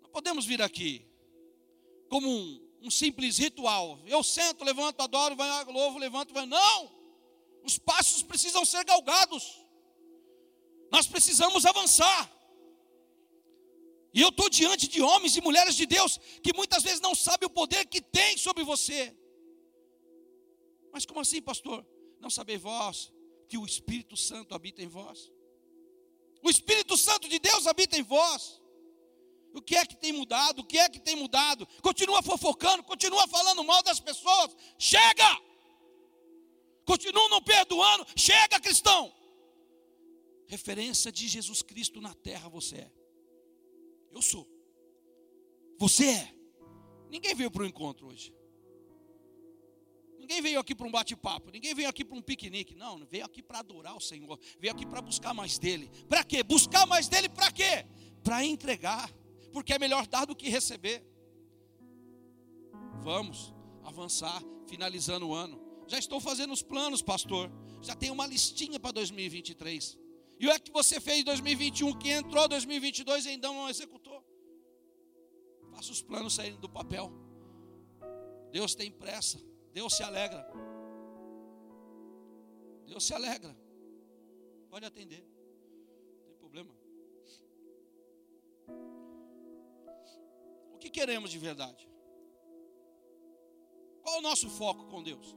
Não 0.00 0.08
podemos 0.08 0.46
vir 0.46 0.62
aqui 0.62 1.06
como 2.08 2.26
um, 2.26 2.66
um 2.80 2.90
simples 2.90 3.36
ritual. 3.36 4.00
Eu 4.06 4.22
sento, 4.22 4.64
levanto, 4.64 5.02
adoro, 5.02 5.36
vai, 5.36 5.64
louvo, 5.64 5.98
levanto, 5.98 6.32
vai. 6.32 6.46
Não! 6.46 6.90
Os 7.62 7.76
passos 7.76 8.22
precisam 8.22 8.64
ser 8.64 8.82
galgados. 8.82 9.62
Nós 10.90 11.06
precisamos 11.06 11.66
avançar. 11.66 12.32
E 14.14 14.22
eu 14.22 14.30
estou 14.30 14.48
diante 14.48 14.88
de 14.88 15.02
homens 15.02 15.36
e 15.36 15.42
mulheres 15.42 15.76
de 15.76 15.84
Deus 15.84 16.18
que 16.42 16.54
muitas 16.54 16.82
vezes 16.82 17.02
não 17.02 17.14
sabem 17.14 17.46
o 17.46 17.50
poder 17.50 17.84
que 17.84 18.00
tem 18.00 18.38
sobre 18.38 18.64
você. 18.64 19.14
Mas 20.92 21.06
como 21.06 21.20
assim, 21.20 21.40
pastor? 21.40 21.86
Não 22.20 22.30
sabei 22.30 22.58
vós 22.58 23.12
que 23.48 23.58
o 23.58 23.64
Espírito 23.64 24.16
Santo 24.16 24.54
habita 24.54 24.82
em 24.82 24.88
vós? 24.88 25.32
O 26.42 26.50
Espírito 26.50 26.96
Santo 26.96 27.28
de 27.28 27.38
Deus 27.38 27.66
habita 27.66 27.96
em 27.96 28.02
vós. 28.02 28.60
O 29.54 29.60
que 29.60 29.76
é 29.76 29.84
que 29.84 29.96
tem 29.96 30.12
mudado? 30.12 30.60
O 30.60 30.64
que 30.64 30.78
é 30.78 30.88
que 30.88 31.00
tem 31.00 31.16
mudado? 31.16 31.66
Continua 31.82 32.22
fofocando, 32.22 32.82
continua 32.82 33.26
falando 33.28 33.64
mal 33.64 33.82
das 33.82 34.00
pessoas. 34.00 34.56
Chega! 34.78 35.40
Continua 36.84 37.28
não 37.28 37.42
perdoando. 37.42 38.06
Chega, 38.16 38.60
cristão! 38.60 39.12
Referência 40.46 41.12
de 41.12 41.28
Jesus 41.28 41.62
Cristo 41.62 42.00
na 42.00 42.14
terra 42.14 42.48
você 42.48 42.76
é. 42.76 42.92
Eu 44.10 44.20
sou. 44.20 44.48
Você 45.78 46.06
é. 46.06 46.34
Ninguém 47.08 47.34
veio 47.34 47.50
para 47.50 47.62
o 47.62 47.66
encontro 47.66 48.08
hoje. 48.08 48.34
Ninguém 50.22 50.40
veio 50.40 50.60
aqui 50.60 50.72
para 50.72 50.86
um 50.86 50.90
bate-papo, 50.90 51.50
ninguém 51.50 51.74
veio 51.74 51.88
aqui 51.88 52.04
para 52.04 52.16
um 52.16 52.22
piquenique, 52.22 52.76
não, 52.76 53.04
veio 53.06 53.24
aqui 53.24 53.42
para 53.42 53.58
adorar 53.58 53.96
o 53.96 54.00
Senhor, 54.00 54.38
veio 54.60 54.72
aqui 54.72 54.86
para 54.86 55.02
buscar 55.02 55.34
mais 55.34 55.58
dele. 55.58 55.90
Para 56.08 56.22
quê? 56.22 56.44
Buscar 56.44 56.86
mais 56.86 57.08
dele 57.08 57.28
para 57.28 57.50
quê? 57.50 57.84
Para 58.22 58.44
entregar, 58.44 59.12
porque 59.52 59.72
é 59.72 59.80
melhor 59.80 60.06
dar 60.06 60.24
do 60.24 60.36
que 60.36 60.48
receber. 60.48 61.04
Vamos 63.00 63.52
avançar, 63.82 64.40
finalizando 64.68 65.26
o 65.26 65.34
ano. 65.34 65.60
Já 65.88 65.98
estou 65.98 66.20
fazendo 66.20 66.52
os 66.52 66.62
planos, 66.62 67.02
pastor. 67.02 67.50
Já 67.80 67.96
tem 67.96 68.12
uma 68.12 68.24
listinha 68.24 68.78
para 68.78 68.92
2023. 68.92 69.98
E 70.38 70.46
o 70.46 70.52
é 70.52 70.58
que 70.60 70.70
você 70.70 71.00
fez 71.00 71.18
em 71.18 71.24
2021 71.24 71.98
que 71.98 72.10
entrou 72.10 72.46
2022 72.46 73.26
e 73.26 73.30
ainda 73.30 73.48
não 73.48 73.68
executou? 73.68 74.24
Faça 75.72 75.90
os 75.90 76.00
planos 76.00 76.34
saindo 76.34 76.58
do 76.58 76.68
papel. 76.68 77.12
Deus 78.52 78.76
tem 78.76 78.88
pressa. 78.88 79.50
Deus 79.72 79.94
se 79.96 80.02
alegra. 80.02 80.46
Deus 82.86 83.04
se 83.06 83.14
alegra. 83.14 83.56
Pode 84.68 84.84
atender. 84.84 85.24
Não 86.16 86.24
tem 86.26 86.36
problema. 86.36 86.74
O 90.74 90.78
que 90.78 90.90
queremos 90.90 91.30
de 91.30 91.38
verdade? 91.38 91.88
Qual 94.02 94.18
o 94.18 94.22
nosso 94.22 94.50
foco 94.50 94.86
com 94.90 95.02
Deus? 95.02 95.36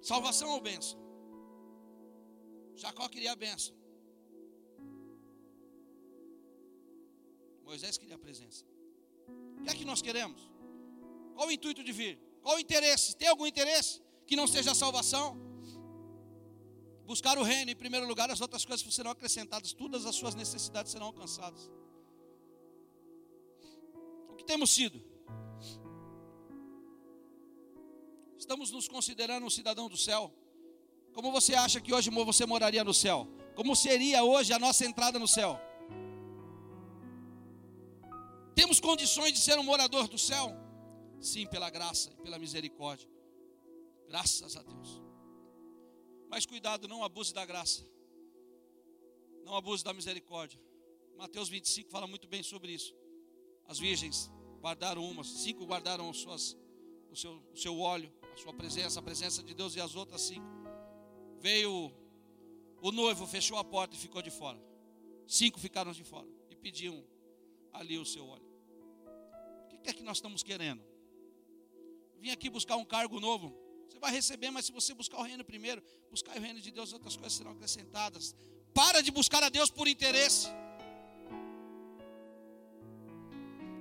Salvação 0.00 0.50
ou 0.50 0.60
bênção? 0.60 0.98
Jacó 2.76 3.08
queria 3.08 3.32
a 3.32 3.36
bênção. 3.36 3.74
Moisés 7.64 7.98
queria 7.98 8.14
a 8.14 8.18
presença. 8.18 8.69
O 9.60 9.64
que 9.64 9.70
é 9.70 9.74
que 9.74 9.84
nós 9.84 10.02
queremos? 10.02 10.40
Qual 11.34 11.48
o 11.48 11.52
intuito 11.52 11.82
de 11.82 11.92
vir? 11.92 12.18
Qual 12.42 12.56
o 12.56 12.58
interesse? 12.58 13.16
Tem 13.16 13.28
algum 13.28 13.46
interesse 13.46 14.00
que 14.26 14.36
não 14.36 14.46
seja 14.46 14.72
a 14.72 14.74
salvação? 14.74 15.38
Buscar 17.06 17.36
o 17.38 17.42
reino 17.42 17.70
em 17.70 17.76
primeiro 17.76 18.06
lugar, 18.06 18.30
as 18.30 18.40
outras 18.40 18.64
coisas 18.64 18.94
serão 18.94 19.10
acrescentadas, 19.10 19.72
todas 19.72 20.06
as 20.06 20.14
suas 20.14 20.34
necessidades 20.34 20.92
serão 20.92 21.06
alcançadas. 21.06 21.70
O 24.28 24.34
que 24.36 24.44
temos 24.44 24.70
sido? 24.70 25.02
Estamos 28.38 28.70
nos 28.70 28.88
considerando 28.88 29.44
um 29.44 29.50
cidadão 29.50 29.88
do 29.88 29.96
céu? 29.96 30.32
Como 31.12 31.30
você 31.30 31.54
acha 31.54 31.80
que 31.80 31.92
hoje 31.92 32.10
você 32.10 32.46
moraria 32.46 32.82
no 32.82 32.94
céu? 32.94 33.28
Como 33.54 33.76
seria 33.76 34.22
hoje 34.24 34.52
a 34.52 34.58
nossa 34.58 34.86
entrada 34.86 35.18
no 35.18 35.28
céu? 35.28 35.60
Temos 38.54 38.80
condições 38.80 39.32
de 39.32 39.40
ser 39.40 39.58
um 39.58 39.62
morador 39.62 40.08
do 40.08 40.18
céu? 40.18 40.52
Sim, 41.20 41.46
pela 41.46 41.70
graça 41.70 42.10
e 42.12 42.22
pela 42.22 42.38
misericórdia. 42.38 43.08
Graças 44.08 44.56
a 44.56 44.62
Deus. 44.62 45.02
Mas 46.28 46.46
cuidado, 46.46 46.88
não 46.88 47.04
abuse 47.04 47.32
da 47.32 47.44
graça. 47.44 47.84
Não 49.44 49.56
abuse 49.56 49.84
da 49.84 49.92
misericórdia. 49.92 50.60
Mateus 51.16 51.48
25 51.48 51.90
fala 51.90 52.06
muito 52.06 52.26
bem 52.26 52.42
sobre 52.42 52.72
isso. 52.72 52.94
As 53.66 53.78
virgens 53.78 54.30
guardaram 54.60 55.04
umas, 55.08 55.26
cinco 55.26 55.66
guardaram 55.66 56.12
suas, 56.12 56.56
o, 57.10 57.16
seu, 57.16 57.42
o 57.52 57.56
seu 57.56 57.78
óleo, 57.78 58.12
a 58.32 58.36
sua 58.36 58.52
presença, 58.52 59.00
a 59.00 59.02
presença 59.02 59.42
de 59.42 59.54
Deus, 59.54 59.74
e 59.74 59.80
as 59.80 59.94
outras 59.94 60.22
cinco. 60.22 60.46
Veio 61.38 61.92
o 62.80 62.92
noivo, 62.92 63.26
fechou 63.26 63.58
a 63.58 63.64
porta 63.64 63.94
e 63.94 63.98
ficou 63.98 64.22
de 64.22 64.30
fora. 64.30 64.60
Cinco 65.26 65.60
ficaram 65.60 65.92
de 65.92 66.04
fora 66.04 66.28
e 66.50 66.56
pediam 66.56 67.04
ali 67.72 67.98
o 67.98 68.04
seu 68.04 68.26
óleo. 68.26 68.48
O 69.72 69.82
que 69.82 69.90
é 69.90 69.92
que 69.92 70.02
nós 70.02 70.18
estamos 70.18 70.42
querendo? 70.42 70.82
Vim 72.18 72.30
aqui 72.30 72.50
buscar 72.50 72.76
um 72.76 72.84
cargo 72.84 73.18
novo. 73.18 73.56
Você 73.88 73.98
vai 73.98 74.12
receber, 74.12 74.50
mas 74.50 74.66
se 74.66 74.72
você 74.72 74.94
buscar 74.94 75.18
o 75.18 75.22
reino 75.22 75.44
primeiro, 75.44 75.82
buscar 76.10 76.36
o 76.36 76.40
reino 76.40 76.60
de 76.60 76.70
Deus, 76.70 76.92
outras 76.92 77.16
coisas 77.16 77.32
serão 77.32 77.52
acrescentadas. 77.52 78.36
Para 78.74 79.00
de 79.00 79.10
buscar 79.10 79.42
a 79.42 79.48
Deus 79.48 79.70
por 79.70 79.88
interesse. 79.88 80.48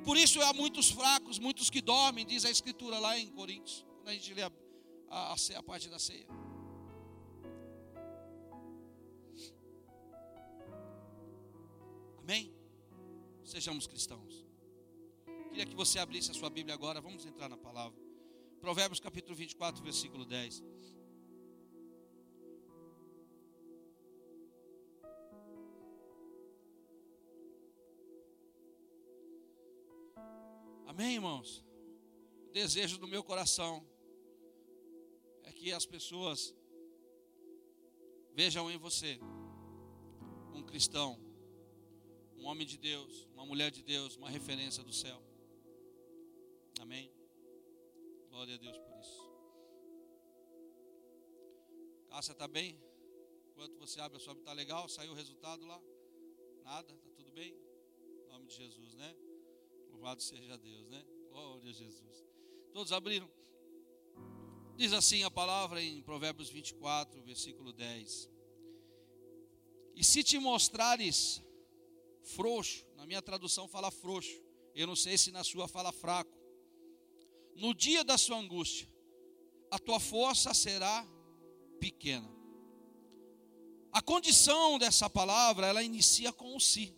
Por 0.04 0.18
isso 0.18 0.42
há 0.42 0.54
muitos 0.54 0.90
fracos, 0.90 1.38
muitos 1.38 1.70
que 1.70 1.82
dormem, 1.82 2.26
diz 2.26 2.46
a 2.46 2.50
Escritura 2.50 2.98
lá 2.98 3.18
em 3.18 3.28
Coríntios, 3.28 3.86
quando 3.98 4.08
a 4.10 4.14
gente 4.14 4.34
lê 4.34 4.42
a, 4.42 4.52
a, 5.10 5.36
a 5.58 5.64
parte 5.64 5.90
da 5.90 6.00
ceia. 6.00 6.26
Amém? 12.20 12.59
Sejamos 13.50 13.88
cristãos. 13.88 14.46
Queria 15.50 15.66
que 15.66 15.74
você 15.74 15.98
abrisse 15.98 16.30
a 16.30 16.36
sua 16.36 16.52
Bíblia 16.52 16.76
agora, 16.76 17.02
vamos 17.02 17.26
entrar 17.26 17.50
na 17.50 17.58
palavra. 17.58 18.00
Provérbios 18.62 19.00
capítulo 19.00 19.36
24, 19.36 19.84
versículo 19.84 20.24
10. 20.24 20.64
Amém, 30.86 31.16
irmãos? 31.16 31.66
O 32.50 32.52
desejo 32.52 33.00
do 33.00 33.08
meu 33.08 33.24
coração 33.24 33.84
é 35.42 35.52
que 35.52 35.74
as 35.74 35.88
pessoas 35.88 36.54
vejam 38.36 38.70
em 38.70 38.78
você 38.78 39.20
um 40.54 40.62
cristão, 40.62 41.20
um 42.40 42.46
homem 42.46 42.66
de 42.66 42.78
Deus, 42.78 43.28
uma 43.34 43.46
mulher 43.46 43.70
de 43.70 43.84
Deus, 43.84 44.16
uma 44.16 44.30
referência 44.30 44.82
do 44.84 44.94
céu. 44.94 45.22
Amém? 46.80 47.12
Glória 48.30 48.56
a 48.56 48.58
Deus 48.58 48.78
por 48.78 48.98
isso. 48.98 49.30
Cássia 52.10 52.32
está 52.32 52.48
bem? 52.48 52.82
Enquanto 53.52 53.78
você 53.78 54.00
abre 54.00 54.18
a 54.18 54.20
sua 54.20 54.34
está 54.34 54.54
legal? 54.54 54.88
Saiu 54.88 55.12
o 55.12 55.16
resultado 55.16 55.66
lá? 55.66 55.82
Nada? 56.64 56.94
Está 56.94 57.10
tudo 57.18 57.32
bem? 57.32 57.54
Em 57.54 58.30
nome 58.30 58.48
de 58.48 58.56
Jesus, 58.56 58.94
né? 58.96 59.16
Louvado 59.92 60.22
seja 60.22 60.58
Deus, 60.58 60.88
né? 60.88 61.06
Glória 61.30 61.70
a 61.70 61.74
Jesus. 61.74 62.26
Todos 62.72 62.94
abriram? 62.94 63.30
Diz 64.78 64.94
assim 64.94 65.24
a 65.24 65.32
palavra 65.32 65.82
em 65.82 66.02
Provérbios 66.02 66.50
24, 66.50 67.22
versículo 67.24 67.74
10. 67.74 68.30
E 69.94 70.04
se 70.06 70.24
te 70.24 70.40
mostrares 70.40 71.44
frouxo, 72.24 72.86
na 72.96 73.06
minha 73.06 73.22
tradução 73.22 73.68
fala 73.68 73.92
frouxo, 73.92 74.42
eu 74.76 74.88
não 74.88 74.96
sei 74.96 75.18
se 75.18 75.32
na 75.32 75.44
sua 75.44 75.68
fala 75.68 75.92
fraco 75.92 76.40
no 77.60 77.74
dia 77.74 78.04
da 78.04 78.18
sua 78.18 78.38
angústia, 78.38 78.88
a 79.70 79.78
tua 79.78 80.00
força 80.00 80.54
será 80.54 81.06
pequena. 81.80 82.30
A 83.92 84.02
condição 84.02 84.80
dessa 84.80 85.10
palavra, 85.10 85.68
ela 85.68 85.84
inicia 85.84 86.32
com 86.32 86.56
o 86.56 86.60
si. 86.60 86.96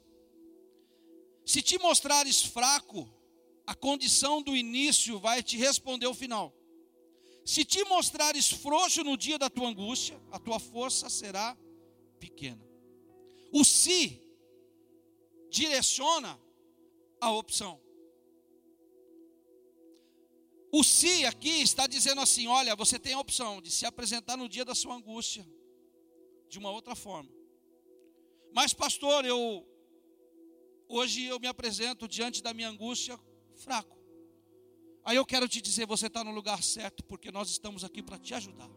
Se 1.46 1.62
te 1.62 1.80
mostrares 1.80 2.44
fraco, 2.44 3.10
a 3.66 3.74
condição 3.74 4.42
do 4.42 4.56
início 4.56 5.20
vai 5.20 5.42
te 5.42 5.58
responder 5.58 6.06
o 6.06 6.13
final. 6.13 6.54
Se 7.44 7.66
te 7.66 7.84
mostrares 7.86 8.51
frouxo 8.51 9.04
no 9.04 9.18
dia 9.18 9.40
da 9.40 9.50
tua 9.50 9.68
angústia, 9.68 10.22
a 10.32 10.38
tua 10.38 10.60
força 10.60 11.10
será 11.10 11.58
pequena. 12.20 12.63
O 13.51 13.63
si 13.63 14.22
direciona 15.51 16.39
a 17.20 17.29
opção. 17.31 17.79
O 20.72 20.84
se 20.84 21.25
aqui 21.25 21.62
está 21.62 21.86
dizendo 21.86 22.22
assim: 22.22 22.48
olha, 22.48 22.75
você 22.75 22.98
tem 22.98 23.13
a 23.13 23.20
opção 23.20 23.62
de 23.62 23.70
se 23.70 23.86
apresentar 23.86 24.38
no 24.38 24.48
dia 24.48 24.63
da 24.63 24.74
sua 24.74 24.96
angústia 24.96 25.46
de 26.50 26.58
uma 26.58 26.72
outra 26.72 26.96
forma. 26.96 27.29
Mas, 28.53 28.74
pastor, 28.74 29.25
eu 29.25 29.67
hoje 30.88 31.25
eu 31.25 31.39
me 31.39 31.48
apresento 31.48 32.08
diante 32.08 32.41
da 32.41 32.53
minha 32.53 32.70
angústia 32.70 33.20
fraco. 33.55 34.00
Aí 35.03 35.17
eu 35.17 35.25
quero 35.25 35.48
te 35.48 35.62
dizer, 35.62 35.86
você 35.86 36.08
está 36.08 36.24
no 36.24 36.31
lugar 36.31 36.62
certo, 36.63 37.03
porque 37.03 37.31
nós 37.31 37.50
estamos 37.50 37.84
aqui 37.84 38.01
para 38.01 38.20
te 38.20 38.34
ajudar. 38.34 38.70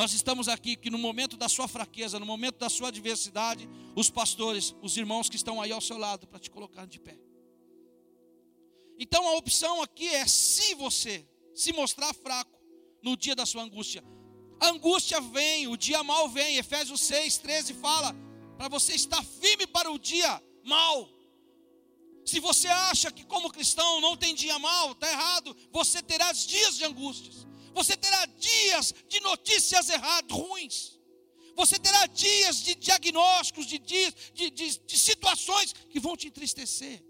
Nós 0.00 0.14
estamos 0.14 0.48
aqui 0.48 0.76
que 0.76 0.88
no 0.88 0.96
momento 0.96 1.36
da 1.36 1.46
sua 1.46 1.68
fraqueza, 1.68 2.18
no 2.18 2.24
momento 2.24 2.56
da 2.56 2.70
sua 2.70 2.88
adversidade, 2.88 3.68
os 3.94 4.08
pastores, 4.08 4.74
os 4.80 4.96
irmãos 4.96 5.28
que 5.28 5.36
estão 5.36 5.60
aí 5.60 5.72
ao 5.72 5.80
seu 5.82 5.98
lado 5.98 6.26
para 6.26 6.38
te 6.38 6.50
colocar 6.50 6.86
de 6.86 6.98
pé. 6.98 7.18
Então 8.98 9.28
a 9.28 9.34
opção 9.34 9.82
aqui 9.82 10.08
é 10.08 10.26
se 10.26 10.74
você 10.74 11.28
se 11.54 11.70
mostrar 11.74 12.14
fraco 12.14 12.58
no 13.02 13.14
dia 13.14 13.36
da 13.36 13.44
sua 13.44 13.62
angústia. 13.62 14.02
A 14.58 14.70
angústia 14.70 15.20
vem, 15.20 15.68
o 15.68 15.76
dia 15.76 16.02
mal 16.02 16.30
vem. 16.30 16.56
Efésios 16.56 17.02
6, 17.02 17.36
13 17.36 17.74
fala 17.74 18.16
para 18.56 18.68
você 18.68 18.94
estar 18.94 19.22
firme 19.22 19.66
para 19.66 19.92
o 19.92 19.98
dia 19.98 20.42
mal. 20.64 21.10
Se 22.24 22.40
você 22.40 22.68
acha 22.68 23.12
que 23.12 23.26
como 23.26 23.52
cristão 23.52 24.00
não 24.00 24.16
tem 24.16 24.34
dia 24.34 24.58
mal, 24.58 24.92
está 24.92 25.10
errado. 25.10 25.54
Você 25.70 26.02
terá 26.02 26.32
dias 26.32 26.78
de 26.78 26.86
angústias. 26.86 27.49
Você 27.74 27.96
terá 27.96 28.26
dias 28.26 28.94
de 29.08 29.20
notícias 29.20 29.88
erradas, 29.88 30.36
ruins. 30.36 30.98
Você 31.56 31.78
terá 31.78 32.06
dias 32.06 32.62
de 32.62 32.74
diagnósticos, 32.74 33.66
de, 33.66 33.78
dias, 33.78 34.14
de, 34.32 34.50
de, 34.50 34.78
de 34.78 34.98
situações 34.98 35.72
que 35.72 36.00
vão 36.00 36.16
te 36.16 36.28
entristecer. 36.28 37.04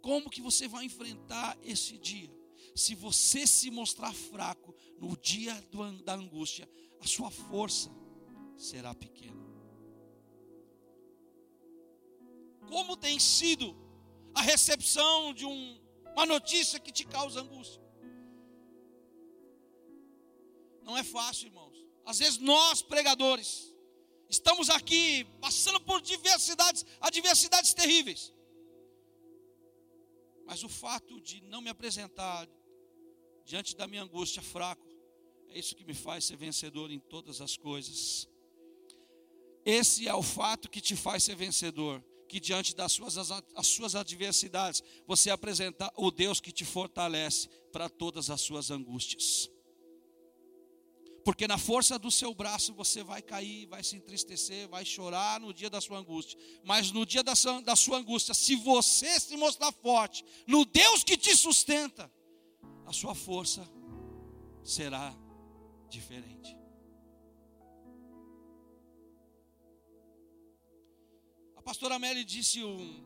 Como 0.00 0.30
que 0.30 0.40
você 0.40 0.66
vai 0.66 0.84
enfrentar 0.84 1.58
esse 1.62 1.98
dia? 1.98 2.30
Se 2.74 2.94
você 2.94 3.46
se 3.46 3.70
mostrar 3.70 4.12
fraco 4.14 4.74
no 4.98 5.16
dia 5.16 5.54
da 6.04 6.14
angústia, 6.14 6.68
a 7.00 7.06
sua 7.06 7.30
força 7.30 7.90
será 8.56 8.94
pequena. 8.94 9.42
Como 12.68 12.96
tem 12.96 13.18
sido 13.18 13.76
a 14.34 14.40
recepção 14.40 15.34
de 15.34 15.44
um, 15.44 15.80
uma 16.12 16.24
notícia 16.24 16.80
que 16.80 16.90
te 16.90 17.04
causa 17.04 17.40
angústia? 17.40 17.81
Não 20.82 20.96
é 20.96 21.04
fácil, 21.04 21.46
irmãos. 21.46 21.76
Às 22.04 22.18
vezes 22.18 22.38
nós, 22.38 22.82
pregadores, 22.82 23.74
estamos 24.28 24.68
aqui 24.70 25.24
passando 25.40 25.80
por 25.80 26.00
diversidades, 26.00 26.84
adversidades 27.00 27.72
terríveis. 27.74 28.32
Mas 30.44 30.62
o 30.64 30.68
fato 30.68 31.20
de 31.20 31.40
não 31.42 31.60
me 31.60 31.70
apresentar 31.70 32.48
diante 33.44 33.76
da 33.76 33.86
minha 33.86 34.02
angústia 34.02 34.42
fraco, 34.42 34.86
é 35.48 35.58
isso 35.58 35.76
que 35.76 35.84
me 35.84 35.94
faz 35.94 36.24
ser 36.24 36.36
vencedor 36.36 36.90
em 36.90 36.98
todas 36.98 37.40
as 37.40 37.56
coisas. 37.56 38.28
Esse 39.64 40.08
é 40.08 40.14
o 40.14 40.22
fato 40.22 40.68
que 40.68 40.80
te 40.80 40.96
faz 40.96 41.22
ser 41.22 41.36
vencedor, 41.36 42.02
que 42.28 42.40
diante 42.40 42.74
das 42.74 42.92
suas, 42.92 43.16
as 43.54 43.66
suas 43.66 43.94
adversidades, 43.94 44.82
você 45.06 45.30
apresentar 45.30 45.92
o 45.96 46.10
Deus 46.10 46.40
que 46.40 46.50
te 46.50 46.64
fortalece 46.64 47.48
para 47.70 47.88
todas 47.88 48.30
as 48.30 48.40
suas 48.40 48.70
angústias. 48.70 49.51
Porque 51.24 51.46
na 51.46 51.56
força 51.56 51.98
do 51.98 52.10
seu 52.10 52.34
braço 52.34 52.74
você 52.74 53.02
vai 53.02 53.22
cair, 53.22 53.66
vai 53.66 53.82
se 53.84 53.96
entristecer, 53.96 54.68
vai 54.68 54.84
chorar 54.84 55.40
no 55.40 55.54
dia 55.54 55.70
da 55.70 55.80
sua 55.80 55.98
angústia. 55.98 56.38
Mas 56.64 56.90
no 56.90 57.06
dia 57.06 57.22
da 57.22 57.34
sua, 57.34 57.60
da 57.62 57.76
sua 57.76 57.98
angústia, 57.98 58.34
se 58.34 58.56
você 58.56 59.20
se 59.20 59.36
mostrar 59.36 59.70
forte, 59.72 60.24
no 60.46 60.64
Deus 60.64 61.04
que 61.04 61.16
te 61.16 61.34
sustenta, 61.36 62.12
a 62.84 62.92
sua 62.92 63.14
força 63.14 63.68
será 64.64 65.16
diferente. 65.88 66.56
A 71.56 71.62
pastora 71.62 71.94
Amélie 71.94 72.24
disse 72.24 72.64
um, 72.64 73.04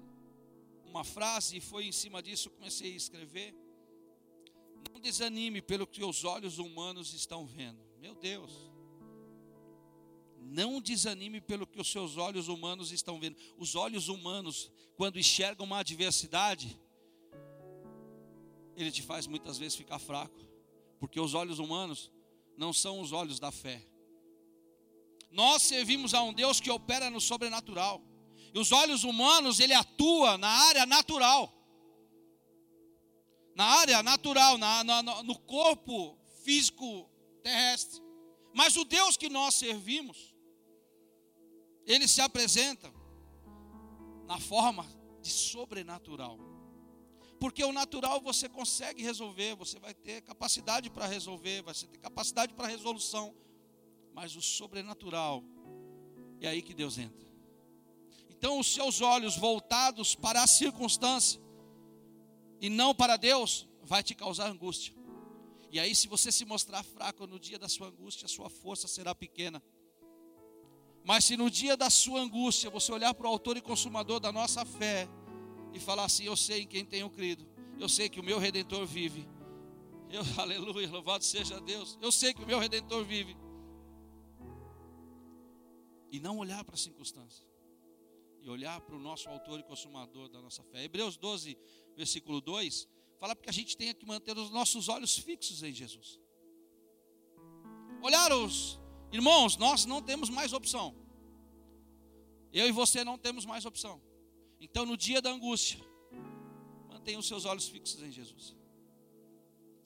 uma 0.87 1.05
frase 1.05 1.59
e 1.59 1.61
foi 1.61 1.87
em 1.87 1.93
cima 1.93 2.23
disso 2.23 2.49
que 2.49 2.57
comecei 2.57 2.95
a 2.95 2.97
escrever. 2.97 3.55
Não 4.91 4.99
desanime 4.99 5.61
pelo 5.61 5.87
que 5.87 6.03
os 6.03 6.25
olhos 6.25 6.59
humanos 6.59 7.13
estão 7.13 7.45
vendo. 7.45 7.86
Meu 7.99 8.15
Deus. 8.15 8.53
Não 10.38 10.81
desanime 10.81 11.41
pelo 11.41 11.67
que 11.67 11.81
os 11.81 11.91
seus 11.91 12.17
olhos 12.17 12.49
humanos 12.49 12.93
estão 12.93 13.19
vendo. 13.19 13.37
Os 13.59 13.75
olhos 13.75 14.09
humanos, 14.09 14.71
quando 14.97 15.19
enxergam 15.19 15.67
uma 15.67 15.79
adversidade, 15.79 16.79
ele 18.76 18.93
te 18.93 19.03
faz 19.03 19.26
muitas 19.26 19.59
vezes 19.59 19.76
ficar 19.76 19.99
fraco, 19.99 20.38
porque 21.00 21.19
os 21.19 21.35
olhos 21.35 21.59
humanos 21.59 22.12
não 22.57 22.73
são 22.73 23.00
os 23.00 23.12
olhos 23.12 23.41
da 23.41 23.50
fé. 23.50 23.85
Nós 25.31 25.62
servimos 25.62 26.15
a 26.15 26.23
um 26.23 26.33
Deus 26.33 26.61
que 26.61 26.71
opera 26.71 27.11
no 27.11 27.21
sobrenatural. 27.21 28.03
E 28.55 28.59
os 28.59 28.73
olhos 28.73 29.05
humanos, 29.05 29.61
ele 29.61 29.75
atua 29.75 30.38
na 30.38 30.49
área 30.49 30.87
natural. 30.87 31.53
Na 33.55 33.65
área 33.65 34.03
natural, 34.03 34.57
na, 34.57 34.85
na, 34.85 35.03
no 35.03 35.38
corpo 35.38 36.17
físico 36.43 37.11
terrestre. 37.47 38.03
Mas 38.53 38.76
o 38.76 38.85
Deus 38.85 39.17
que 39.17 39.29
nós 39.29 39.55
servimos, 39.55 40.35
ele 41.87 42.09
se 42.09 42.21
apresenta 42.21 42.93
na 44.26 44.41
forma 44.41 44.85
de 45.21 45.31
sobrenatural. 45.31 46.38
Porque 47.38 47.62
o 47.62 47.73
natural 47.73 48.21
você 48.21 48.49
consegue 48.49 49.03
resolver, 49.03 49.55
você 49.55 49.79
vai 49.79 49.95
ter 49.95 50.23
capacidade 50.23 50.91
para 50.91 51.07
resolver, 51.07 51.62
vai 51.62 51.75
ter 51.75 51.99
capacidade 51.99 52.53
para 52.55 52.67
resolução. 52.67 53.33
Mas 54.12 54.35
o 54.35 54.43
sobrenatural, 54.43 55.45
é 56.41 56.49
aí 56.49 56.62
que 56.62 56.75
Deus 56.75 56.99
entra. 56.99 57.26
Então, 58.31 58.59
os 58.59 58.73
seus 58.75 59.00
olhos 59.00 59.37
voltados 59.37 60.15
para 60.15 60.43
a 60.43 60.47
circunstância 60.47 61.41
e 62.61 62.69
não 62.69 62.95
para 62.95 63.17
Deus, 63.17 63.69
vai 63.83 64.03
te 64.03 64.15
causar 64.15 64.50
angústia. 64.50 64.95
E 65.71 65.81
aí, 65.81 65.95
se 65.95 66.09
você 66.09 66.31
se 66.31 66.45
mostrar 66.45 66.83
fraco 66.83 67.27
no 67.27 67.39
dia 67.39 67.59
da 67.59 67.69
sua 67.69 67.89
angústia, 67.89 68.27
a 68.27 68.29
sua 68.29 68.49
força 68.49 68.87
será 68.87 69.15
pequena. 69.15 69.63
Mas 71.05 71.25
se 71.25 71.37
no 71.37 71.51
dia 71.51 71.77
da 71.77 71.91
sua 71.91 72.21
angústia 72.21 72.71
você 72.71 72.91
olhar 72.93 73.15
para 73.15 73.27
o 73.27 73.31
autor 73.31 73.57
e 73.57 73.61
consumador 73.61 74.19
da 74.21 74.33
nossa 74.33 74.65
fé 74.65 75.09
e 75.73 75.79
falar 75.79 76.05
assim: 76.05 76.25
Eu 76.25 76.37
sei 76.37 76.63
em 76.63 76.67
quem 76.67 76.85
tenho 76.85 77.09
crido, 77.11 77.47
eu 77.79 77.89
sei 77.89 78.09
que 78.09 78.21
o 78.21 78.25
meu 78.25 78.39
redentor 78.39 78.87
vive. 78.87 79.27
Eu, 80.11 80.23
aleluia, 80.41 80.89
louvado 80.91 81.25
seja 81.25 81.61
Deus. 81.61 81.99
Eu 82.01 82.13
sei 82.13 82.33
que 82.33 82.43
o 82.43 82.47
meu 82.47 82.59
redentor 82.59 83.05
vive. 83.05 83.37
E 86.11 86.21
não 86.21 86.39
olhar 86.39 86.65
para 86.65 86.77
a 86.77 86.79
circunstância, 86.79 87.47
e 88.41 88.49
olhar 88.49 88.81
para 88.81 88.95
o 88.95 88.99
nosso 88.99 89.29
autor 89.29 89.61
e 89.61 89.63
consumador 89.65 90.29
da 90.29 90.41
nossa 90.41 90.63
fé. 90.63 90.85
Hebreus 90.85 91.17
12, 91.17 91.59
versículo 91.97 92.41
2 92.41 92.89
Fala 93.19 93.35
porque 93.35 93.51
a 93.51 93.53
gente 93.53 93.77
tem 93.77 93.95
que 93.95 94.07
manter 94.07 94.37
os 94.37 94.51
nossos 94.51 94.89
olhos 94.89 95.17
fixos 95.17 95.63
em 95.63 95.73
Jesus. 95.73 96.21
Olhar 98.03 98.33
os 98.33 98.79
irmãos, 99.11 99.57
nós 99.57 99.85
não 99.87 100.02
temos 100.02 100.29
mais 100.29 100.52
opção. 100.52 100.95
Eu 102.52 102.69
e 102.69 102.73
você 102.73 103.05
não 103.05 103.19
temos 103.19 103.45
mais 103.45 103.65
opção. 103.65 104.00
Então, 104.61 104.87
no 104.87 104.97
dia 104.97 105.21
da 105.21 105.31
angústia, 105.31 105.81
mantenha 106.89 107.19
os 107.19 107.26
seus 107.26 107.45
olhos 107.45 107.69
fixos 107.69 108.02
em 108.02 108.11
Jesus. 108.11 108.55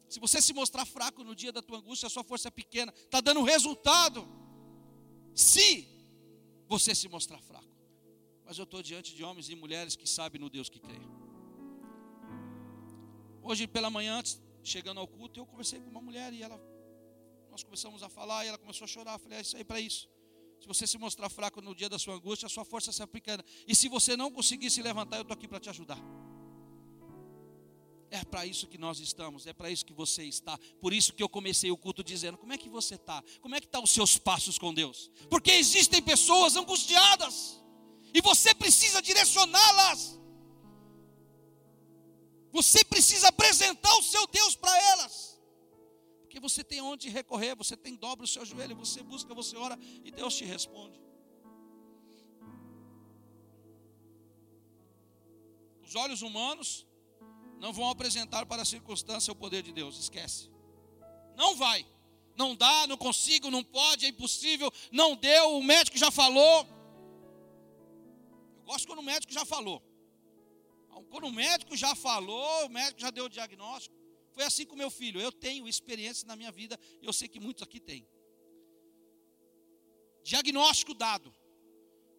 Se 0.09 0.19
você 0.19 0.43
se 0.43 0.53
mostrar 0.53 0.85
fraco 0.85 1.23
no 1.23 1.35
dia 1.35 1.53
da 1.53 1.63
tua 1.63 1.79
angústia, 1.79 2.07
a 2.07 2.11
sua 2.11 2.25
força 2.25 2.49
é 2.49 2.51
pequena, 2.51 2.93
está 2.97 3.21
dando 3.21 3.43
resultado. 3.43 4.27
Se 5.35 5.89
você 6.69 6.95
se 6.95 7.09
mostrar 7.09 7.41
fraco. 7.41 7.69
Mas 8.45 8.59
eu 8.59 8.65
estou 8.65 8.83
diante 8.83 9.15
de 9.15 9.23
homens 9.23 9.49
e 9.49 9.55
mulheres 9.55 9.95
que 9.95 10.09
sabem 10.09 10.41
no 10.41 10.51
Deus 10.51 10.69
que 10.69 10.81
crê. 10.81 10.99
Hoje 13.43 13.67
pela 13.67 13.91
manhã, 13.91 14.19
antes, 14.19 14.41
chegando 14.63 15.01
ao 15.01 15.09
culto, 15.09 15.41
eu 15.41 15.47
conversei 15.47 15.81
com 15.81 15.91
uma 15.91 16.01
mulher 16.01 16.33
e 16.33 16.43
ela, 16.43 16.61
nós 17.51 17.63
começamos 17.63 18.03
a 18.03 18.09
falar 18.09 18.45
e 18.45 18.49
ela 18.49 18.59
começou 18.59 18.85
a 18.85 18.89
chorar. 18.89 19.15
Eu 19.15 19.19
falei, 19.19 19.39
é 19.39 19.41
isso 19.41 19.57
aí 19.57 19.65
para 19.65 19.81
isso. 19.81 20.09
Se 20.61 20.69
você 20.69 20.87
se 20.87 20.99
mostrar 20.99 21.31
fraco 21.31 21.63
no 21.63 21.75
dia 21.75 21.89
da 21.89 21.99
sua 21.99 22.15
angústia, 22.15 22.47
a 22.47 22.51
sua 22.51 22.65
força 22.65 22.93
se 22.93 23.07
pequena. 23.07 23.43
E 23.67 23.75
se 23.75 23.89
você 23.89 24.17
não 24.17 24.31
conseguir 24.31 24.71
se 24.71 24.83
levantar, 24.83 25.17
eu 25.17 25.23
estou 25.23 25.35
aqui 25.35 25.49
para 25.49 25.59
te 25.59 25.71
ajudar. 25.71 25.99
É 28.11 28.25
para 28.25 28.45
isso 28.45 28.67
que 28.67 28.77
nós 28.77 28.99
estamos, 28.99 29.47
é 29.47 29.53
para 29.53 29.71
isso 29.71 29.87
que 29.87 29.93
você 29.93 30.25
está. 30.25 30.59
Por 30.81 30.93
isso 30.93 31.15
que 31.15 31.23
eu 31.23 31.29
comecei 31.29 31.71
o 31.71 31.79
culto 31.79 32.05
dizendo: 32.05 32.37
como 32.37 32.53
é 32.53 32.59
que 32.59 32.69
você 32.69 32.97
está? 32.97 33.23
Como 33.41 33.55
é 33.55 33.61
que 33.61 33.67
estão 33.67 33.81
tá 33.81 33.85
os 33.85 33.91
seus 33.91 34.19
passos 34.19 34.59
com 34.59 34.75
Deus? 34.75 35.11
Porque 35.31 35.53
existem 35.53 36.03
pessoas 36.03 36.57
angustiadas 36.57 37.63
e 38.13 38.21
você 38.21 38.55
precisa 38.55 39.01
direcioná-las. 39.01 40.20
Você 42.53 42.85
precisa 42.85 43.29
apresentar 43.29 43.95
o 43.97 44.03
seu 44.03 44.27
Deus 44.27 44.57
para 44.57 44.77
elas. 44.91 45.41
Porque 46.23 46.41
você 46.41 46.63
tem 46.63 46.81
onde 46.81 47.09
recorrer, 47.09 47.55
você 47.57 47.77
tem 47.77 47.97
dobra 47.97 48.25
o 48.25 48.29
seu 48.29 48.45
joelho, 48.45 48.77
você 48.77 49.03
busca, 49.03 49.35
você 49.35 49.57
ora 49.57 49.79
e 50.05 50.11
Deus 50.11 50.37
te 50.37 50.45
responde. 50.45 51.01
Os 55.83 55.95
olhos 55.97 56.23
humanos 56.23 56.87
não 57.59 57.73
vão 57.73 57.89
apresentar 57.91 58.47
para 58.47 58.63
a 58.63 58.65
circunstância 58.65 59.33
o 59.33 59.37
poder 59.37 59.63
de 59.63 59.73
Deus, 59.73 59.99
esquece. 59.99 60.49
Não 61.37 61.57
vai. 61.57 61.85
Não 62.37 62.55
dá, 62.55 62.87
não 62.87 62.97
consigo, 62.97 63.51
não 63.51 63.63
pode, 63.63 64.07
é 64.07 64.09
impossível, 64.09 64.73
não 64.91 65.17
deu, 65.17 65.59
o 65.59 65.63
médico 65.63 65.99
já 65.99 66.11
falou. 66.11 66.67
Eu 68.57 68.63
gosto 68.65 68.87
quando 68.87 69.01
o 69.01 69.03
médico 69.03 69.33
já 69.33 69.45
falou. 69.45 69.83
Quando 71.11 71.27
o 71.27 71.33
médico 71.33 71.77
já 71.77 71.95
falou, 71.95 72.67
o 72.67 72.69
médico 72.69 73.01
já 73.01 73.11
deu 73.11 73.25
o 73.25 73.29
diagnóstico. 73.29 73.95
Foi 74.33 74.45
assim 74.45 74.65
com 74.65 74.77
meu 74.77 74.91
filho. 74.91 75.21
Eu 75.21 75.33
tenho 75.33 75.67
experiência 75.69 76.27
na 76.27 76.37
minha 76.37 76.53
vida 76.53 76.79
e 77.03 77.07
eu 77.07 77.13
sei 77.13 77.29
que 77.29 77.41
muitos 77.41 77.63
aqui 77.63 77.81
têm. 77.81 78.07
Diagnóstico 80.23 80.95
dado. 80.95 81.35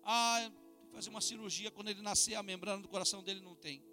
Ah, 0.04 0.52
fazer 0.92 1.10
uma 1.10 1.22
cirurgia 1.22 1.72
quando 1.72 1.90
ele 1.90 2.02
nascer, 2.02 2.36
a 2.36 2.44
membrana 2.44 2.82
do 2.82 2.90
coração 2.90 3.24
dele 3.24 3.40
não 3.40 3.56
tem. 3.56 3.84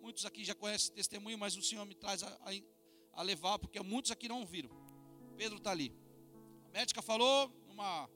Muitos 0.00 0.24
aqui 0.24 0.44
já 0.44 0.54
conhecem 0.54 0.94
testemunho, 0.94 1.36
mas 1.36 1.56
o 1.56 1.62
Senhor 1.62 1.84
me 1.84 1.94
traz 1.94 2.22
a, 2.22 2.28
a, 2.28 3.20
a 3.20 3.22
levar, 3.22 3.58
porque 3.58 3.80
muitos 3.82 4.10
aqui 4.10 4.28
não 4.28 4.46
viram. 4.46 4.70
Pedro 5.36 5.58
está 5.58 5.72
ali. 5.72 5.92
A 6.64 6.68
médica 6.70 7.02
falou, 7.02 7.50
numa 7.66 8.08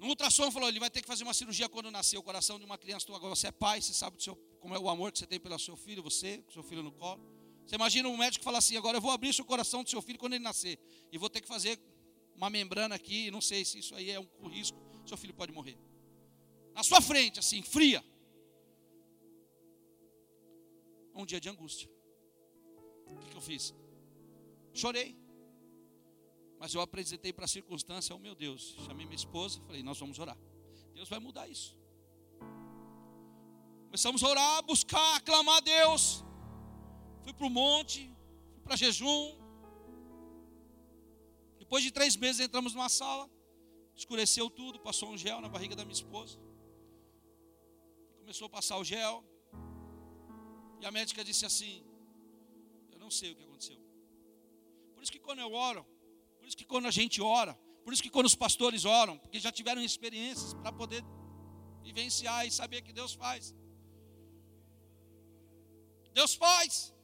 no 0.00 0.08
ultrassom 0.08 0.50
falou, 0.50 0.66
ele 0.66 0.80
vai 0.80 0.90
ter 0.90 1.02
que 1.02 1.06
fazer 1.06 1.24
uma 1.24 1.34
cirurgia 1.34 1.68
quando 1.68 1.90
nascer 1.90 2.16
o 2.16 2.22
coração 2.22 2.58
de 2.58 2.64
uma 2.64 2.78
criança. 2.78 3.06
Tu 3.06 3.14
agora 3.14 3.36
você 3.36 3.48
é 3.48 3.52
pai, 3.52 3.82
você 3.82 3.92
sabe 3.92 4.22
seu, 4.22 4.34
como 4.58 4.74
é 4.74 4.78
o 4.78 4.88
amor 4.88 5.12
que 5.12 5.18
você 5.18 5.26
tem 5.26 5.38
pelo 5.38 5.58
seu 5.58 5.76
filho, 5.76 6.02
você, 6.02 6.38
com 6.38 6.50
seu 6.50 6.62
filho 6.62 6.82
no 6.82 6.90
colo. 6.90 7.22
Você 7.66 7.74
imagina 7.74 8.08
um 8.08 8.16
médico 8.16 8.42
falar 8.42 8.58
assim, 8.58 8.78
agora 8.78 8.96
eu 8.96 9.00
vou 9.02 9.10
abrir 9.10 9.38
o 9.38 9.44
coração 9.44 9.84
do 9.84 9.90
seu 9.90 10.00
filho 10.00 10.18
quando 10.18 10.32
ele 10.32 10.42
nascer. 10.42 10.78
E 11.12 11.18
vou 11.18 11.28
ter 11.28 11.42
que 11.42 11.46
fazer 11.46 11.78
uma 12.34 12.48
membrana 12.48 12.94
aqui, 12.94 13.30
não 13.30 13.42
sei 13.42 13.62
se 13.62 13.78
isso 13.80 13.94
aí 13.94 14.10
é 14.10 14.18
um, 14.18 14.26
um 14.40 14.48
risco, 14.48 14.78
seu 15.06 15.18
filho 15.18 15.34
pode 15.34 15.52
morrer. 15.52 15.76
Na 16.72 16.82
sua 16.82 17.02
frente, 17.02 17.38
assim, 17.38 17.60
fria. 17.62 18.02
Um 21.14 21.26
dia 21.26 21.38
de 21.38 21.50
angústia. 21.50 21.90
O 23.06 23.18
que, 23.18 23.28
que 23.28 23.36
eu 23.36 23.42
fiz? 23.42 23.74
Chorei. 24.72 25.19
Mas 26.60 26.74
eu 26.74 26.82
apresentei 26.82 27.32
para 27.32 27.46
a 27.46 27.48
circunstância, 27.48 28.14
oh 28.14 28.18
meu 28.18 28.34
Deus, 28.34 28.76
chamei 28.84 29.06
minha 29.06 29.16
esposa, 29.16 29.58
falei, 29.62 29.82
nós 29.82 29.98
vamos 29.98 30.18
orar. 30.18 30.36
Deus 30.92 31.08
vai 31.08 31.18
mudar 31.18 31.48
isso. 31.48 31.74
Começamos 33.86 34.22
a 34.22 34.28
orar, 34.28 34.62
buscar, 34.64 35.16
aclamar 35.16 35.56
a 35.56 35.60
Deus. 35.60 36.22
Fui 37.22 37.32
para 37.32 37.46
o 37.46 37.50
monte, 37.50 38.14
fui 38.52 38.62
para 38.62 38.76
jejum. 38.76 39.34
Depois 41.58 41.82
de 41.82 41.90
três 41.90 42.14
meses 42.14 42.42
entramos 42.42 42.74
numa 42.74 42.90
sala, 42.90 43.28
escureceu 43.96 44.50
tudo, 44.50 44.78
passou 44.78 45.08
um 45.08 45.16
gel 45.16 45.40
na 45.40 45.48
barriga 45.48 45.74
da 45.74 45.82
minha 45.82 45.94
esposa. 45.94 46.38
Começou 48.18 48.48
a 48.48 48.50
passar 48.50 48.76
o 48.76 48.84
gel. 48.84 49.24
E 50.78 50.84
a 50.84 50.90
médica 50.90 51.24
disse 51.24 51.46
assim: 51.46 51.82
Eu 52.92 52.98
não 52.98 53.10
sei 53.10 53.32
o 53.32 53.36
que 53.36 53.44
aconteceu. 53.44 53.80
Por 54.94 55.02
isso 55.02 55.10
que 55.10 55.18
quando 55.18 55.38
eu 55.38 55.52
oro, 55.54 55.86
isso 56.46 56.56
que 56.56 56.64
quando 56.64 56.86
a 56.86 56.90
gente 56.90 57.20
ora, 57.20 57.54
por 57.84 57.92
isso 57.92 58.02
que 58.02 58.10
quando 58.10 58.26
os 58.26 58.34
pastores 58.34 58.84
oram, 58.84 59.18
porque 59.18 59.38
já 59.38 59.50
tiveram 59.50 59.82
experiências 59.82 60.54
para 60.54 60.72
poder 60.72 61.02
vivenciar 61.82 62.46
e 62.46 62.50
saber 62.50 62.82
que 62.82 62.92
Deus 62.92 63.14
faz. 63.14 63.54
Deus 66.12 66.34
faz. 66.34 66.94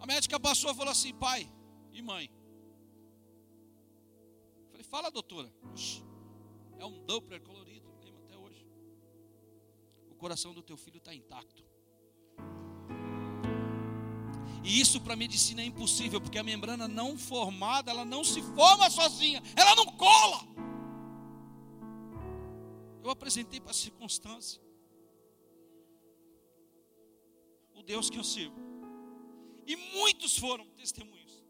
A 0.00 0.06
médica 0.06 0.38
passou 0.40 0.70
e 0.72 0.74
falou 0.74 0.90
assim: 0.90 1.14
pai 1.14 1.50
e 1.92 2.02
mãe. 2.02 2.30
Eu 4.64 4.70
falei, 4.70 4.84
fala, 4.84 5.10
doutora. 5.10 5.52
é 6.78 6.84
um 6.84 7.04
Doppler 7.04 7.40
colorido, 7.42 7.88
lembro 8.02 8.22
até 8.24 8.36
hoje. 8.36 8.66
O 10.10 10.14
coração 10.16 10.52
do 10.52 10.62
teu 10.62 10.76
filho 10.76 10.98
está 10.98 11.14
intacto. 11.14 11.71
E 14.64 14.80
isso 14.80 15.00
para 15.00 15.16
medicina 15.16 15.60
é 15.60 15.64
impossível, 15.64 16.20
porque 16.20 16.38
a 16.38 16.42
membrana 16.42 16.86
não 16.86 17.18
formada, 17.18 17.90
ela 17.90 18.04
não 18.04 18.22
se 18.22 18.40
forma 18.40 18.88
sozinha, 18.88 19.42
ela 19.56 19.74
não 19.74 19.86
cola. 19.96 20.40
Eu 23.02 23.10
apresentei 23.10 23.60
para 23.60 23.72
a 23.72 23.74
circunstância. 23.74 24.62
O 27.74 27.82
Deus 27.82 28.08
que 28.08 28.18
eu 28.18 28.24
sirvo. 28.24 28.54
E 29.66 29.74
muitos 29.74 30.38
foram 30.38 30.68
testemunhos. 30.70 31.42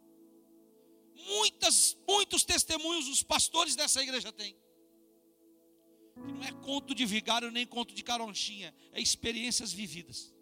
Muitas, 1.14 1.96
muitos 2.08 2.44
testemunhos 2.44 3.08
os 3.08 3.22
pastores 3.22 3.76
dessa 3.76 4.02
igreja 4.02 4.32
têm. 4.32 4.56
Que 6.14 6.32
não 6.32 6.44
é 6.44 6.52
conto 6.52 6.94
de 6.94 7.04
vigário 7.04 7.50
nem 7.50 7.66
conto 7.66 7.94
de 7.94 8.02
caronchinha, 8.02 8.74
é 8.92 9.00
experiências 9.00 9.70
vividas 9.72 10.32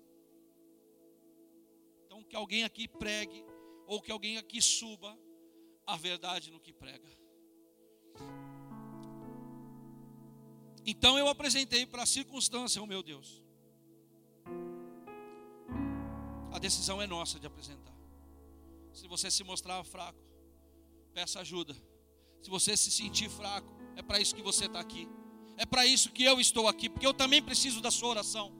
que 2.30 2.36
alguém 2.36 2.62
aqui 2.62 2.86
pregue, 2.86 3.44
ou 3.86 4.00
que 4.00 4.12
alguém 4.12 4.38
aqui 4.38 4.62
suba 4.62 5.18
a 5.84 5.96
verdade 5.96 6.52
no 6.52 6.60
que 6.60 6.72
prega. 6.72 7.10
Então 10.86 11.18
eu 11.18 11.26
apresentei 11.26 11.84
para 11.84 12.04
a 12.04 12.06
circunstância, 12.06 12.80
oh 12.80 12.86
meu 12.86 13.02
Deus. 13.02 13.42
A 16.52 16.58
decisão 16.60 17.02
é 17.02 17.06
nossa 17.06 17.40
de 17.40 17.48
apresentar. 17.48 17.94
Se 18.92 19.08
você 19.08 19.28
se 19.28 19.42
mostrar 19.42 19.82
fraco, 19.82 20.22
peça 21.12 21.40
ajuda. 21.40 21.76
Se 22.40 22.48
você 22.48 22.76
se 22.76 22.92
sentir 22.92 23.28
fraco, 23.28 23.72
é 23.96 24.02
para 24.02 24.20
isso 24.20 24.36
que 24.36 24.42
você 24.42 24.66
está 24.66 24.78
aqui. 24.78 25.08
É 25.56 25.66
para 25.66 25.84
isso 25.84 26.12
que 26.12 26.22
eu 26.22 26.40
estou 26.40 26.68
aqui, 26.68 26.88
porque 26.88 27.06
eu 27.06 27.12
também 27.12 27.42
preciso 27.42 27.80
da 27.80 27.90
sua 27.90 28.10
oração. 28.10 28.52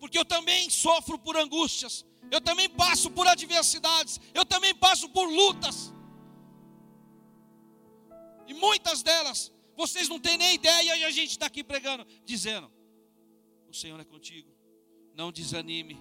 Porque 0.00 0.18
eu 0.18 0.24
também 0.24 0.68
sofro 0.70 1.18
por 1.18 1.36
angústias, 1.36 2.04
eu 2.30 2.40
também 2.40 2.68
passo 2.68 3.10
por 3.10 3.26
adversidades, 3.26 4.20
eu 4.32 4.44
também 4.44 4.74
passo 4.74 5.08
por 5.08 5.26
lutas. 5.28 5.92
E 8.46 8.54
muitas 8.54 9.02
delas, 9.02 9.52
vocês 9.76 10.08
não 10.08 10.18
têm 10.18 10.36
nem 10.36 10.54
ideia, 10.54 10.96
e 10.96 11.04
a 11.04 11.10
gente 11.10 11.30
está 11.30 11.46
aqui 11.46 11.62
pregando, 11.62 12.06
dizendo: 12.24 12.70
O 13.68 13.74
Senhor 13.74 13.98
é 14.00 14.04
contigo, 14.04 14.50
não 15.14 15.32
desanime, 15.32 16.00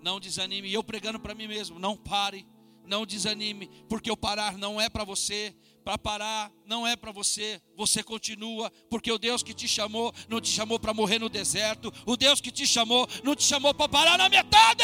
não 0.00 0.20
desanime. 0.20 0.68
E 0.68 0.74
eu 0.74 0.84
pregando 0.84 1.20
para 1.20 1.34
mim 1.34 1.46
mesmo: 1.46 1.78
Não 1.78 1.96
pare, 1.96 2.46
não 2.84 3.06
desanime, 3.06 3.68
porque 3.88 4.10
o 4.10 4.16
parar 4.16 4.56
não 4.56 4.80
é 4.80 4.88
para 4.88 5.04
você, 5.04 5.54
para 5.84 5.96
parar 5.96 6.52
não 6.66 6.86
é 6.86 6.96
para 6.96 7.12
você, 7.12 7.60
você 7.76 8.02
continua, 8.02 8.70
porque 8.90 9.10
o 9.12 9.18
Deus 9.18 9.42
que 9.42 9.54
te 9.54 9.68
chamou 9.68 10.12
não 10.28 10.40
te 10.40 10.50
chamou 10.50 10.78
para 10.78 10.92
morrer 10.92 11.18
no 11.18 11.28
deserto, 11.28 11.92
o 12.06 12.16
Deus 12.16 12.40
que 12.40 12.50
te 12.50 12.66
chamou 12.66 13.08
não 13.22 13.34
te 13.34 13.44
chamou 13.44 13.72
para 13.74 13.88
parar 13.88 14.18
na 14.18 14.28
metade. 14.28 14.82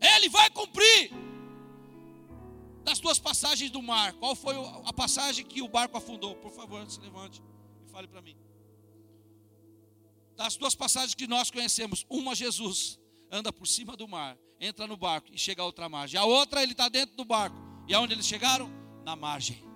Ele 0.00 0.28
vai 0.28 0.50
cumprir. 0.50 1.10
Das 2.82 2.98
tuas 2.98 3.18
passagens 3.18 3.70
do 3.70 3.82
mar, 3.82 4.12
qual 4.14 4.34
foi 4.34 4.54
a 4.84 4.92
passagem 4.92 5.44
que 5.44 5.60
o 5.60 5.68
barco 5.68 5.96
afundou? 5.96 6.34
Por 6.36 6.50
favor, 6.50 6.90
se 6.90 6.98
levante 7.00 7.42
e 7.86 7.90
fale 7.90 8.08
para 8.08 8.22
mim. 8.22 8.36
Das 10.36 10.56
duas 10.56 10.74
passagens 10.74 11.14
que 11.14 11.26
nós 11.26 11.50
conhecemos, 11.50 12.06
uma 12.08 12.34
Jesus 12.34 12.98
anda 13.30 13.52
por 13.52 13.66
cima 13.66 13.96
do 13.96 14.08
mar, 14.08 14.38
entra 14.58 14.86
no 14.86 14.96
barco 14.96 15.28
e 15.30 15.38
chega 15.38 15.62
a 15.62 15.64
outra 15.66 15.88
margem. 15.88 16.18
A 16.18 16.24
outra 16.24 16.62
ele 16.62 16.72
está 16.72 16.88
dentro 16.88 17.14
do 17.16 17.24
barco. 17.24 17.56
E 17.86 17.94
aonde 17.94 18.14
eles 18.14 18.26
chegaram? 18.26 18.70
Na 19.04 19.14
margem 19.14 19.69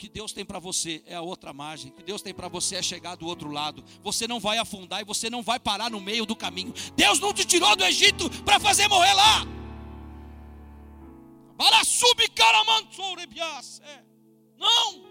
que 0.00 0.08
Deus 0.08 0.32
tem 0.32 0.46
para 0.46 0.58
você 0.58 1.02
é 1.04 1.14
a 1.14 1.20
outra 1.20 1.52
margem, 1.52 1.90
o 1.90 1.94
que 1.94 2.02
Deus 2.02 2.22
tem 2.22 2.32
para 2.32 2.48
você 2.48 2.76
é 2.76 2.82
chegar 2.82 3.16
do 3.16 3.26
outro 3.26 3.50
lado. 3.50 3.84
Você 4.02 4.26
não 4.26 4.40
vai 4.40 4.56
afundar 4.56 5.02
e 5.02 5.04
você 5.04 5.28
não 5.28 5.42
vai 5.42 5.60
parar 5.60 5.90
no 5.90 6.00
meio 6.00 6.24
do 6.24 6.34
caminho. 6.34 6.72
Deus 6.96 7.20
não 7.20 7.34
te 7.34 7.44
tirou 7.44 7.76
do 7.76 7.84
Egito 7.84 8.30
para 8.42 8.58
fazer 8.58 8.88
morrer 8.88 9.12
lá. 9.12 9.44
É. 13.84 14.02
Não. 14.56 15.04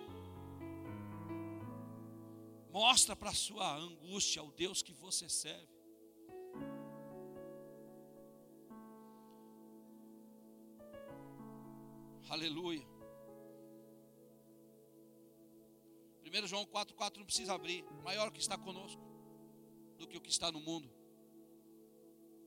Mostra 2.72 3.16
para 3.16 3.32
sua 3.32 3.78
angústia 3.78 4.42
o 4.42 4.52
Deus 4.52 4.82
que 4.82 4.94
você 4.94 5.30
serve. 5.30 5.70
Aleluia. 12.28 12.89
1 16.30 16.48
João 16.48 16.66
4,4 16.66 17.18
não 17.18 17.26
precisa 17.26 17.54
abrir. 17.54 17.84
Maior 18.04 18.32
que 18.32 18.40
está 18.40 18.58
conosco 18.58 19.02
do 19.98 20.08
que 20.08 20.18
o 20.18 20.22
que 20.22 20.30
está 20.30 20.52
no 20.52 20.60
mundo. 20.60 20.90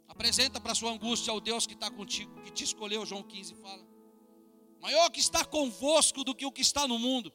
Apresenta 0.09 0.61
para 0.61 0.75
sua 0.75 0.92
angústia 0.92 1.31
ao 1.31 1.40
Deus 1.40 1.66
que 1.66 1.75
está 1.75 1.90
contigo, 1.90 2.40
que 2.42 2.53
te 2.53 2.64
escolheu, 2.64 3.05
João 3.05 3.23
15 3.23 3.55
fala. 3.57 3.85
Maior 4.81 5.11
que 5.11 5.21
está 5.21 5.45
convosco 5.45 6.25
do 6.25 6.35
que 6.35 6.47
o 6.47 6.53
que 6.53 6.61
está 6.61 6.87
no 6.87 6.99
mundo. 6.99 7.33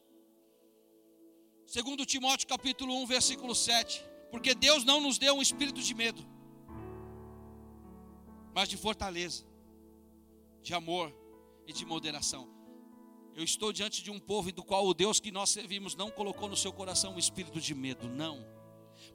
Segundo 1.65 2.05
Timóteo 2.05 2.47
capítulo 2.47 2.93
1, 3.03 3.05
versículo 3.05 3.53
7. 3.53 4.03
Porque 4.31 4.53
Deus 4.53 4.83
não 4.83 4.99
nos 5.01 5.17
deu 5.17 5.36
um 5.36 5.41
espírito 5.41 5.81
de 5.81 5.93
medo, 5.93 6.25
mas 8.53 8.67
de 8.67 8.75
fortaleza, 8.75 9.45
de 10.62 10.73
amor 10.73 11.13
e 11.65 11.71
de 11.71 11.86
moderação. 11.86 12.56
Eu 13.38 13.43
estou 13.43 13.71
diante 13.71 14.02
de 14.02 14.10
um 14.10 14.19
povo 14.19 14.52
do 14.52 14.63
qual 14.63 14.84
o 14.88 14.95
Deus 14.95 15.19
que 15.19 15.32
nós 15.32 15.52
servimos 15.52 15.93
não 15.93 16.10
colocou 16.10 16.50
no 16.50 16.58
seu 16.58 16.73
coração 16.73 17.13
um 17.13 17.19
espírito 17.19 17.62
de 17.62 17.76
medo, 17.76 18.10
não. 18.10 18.43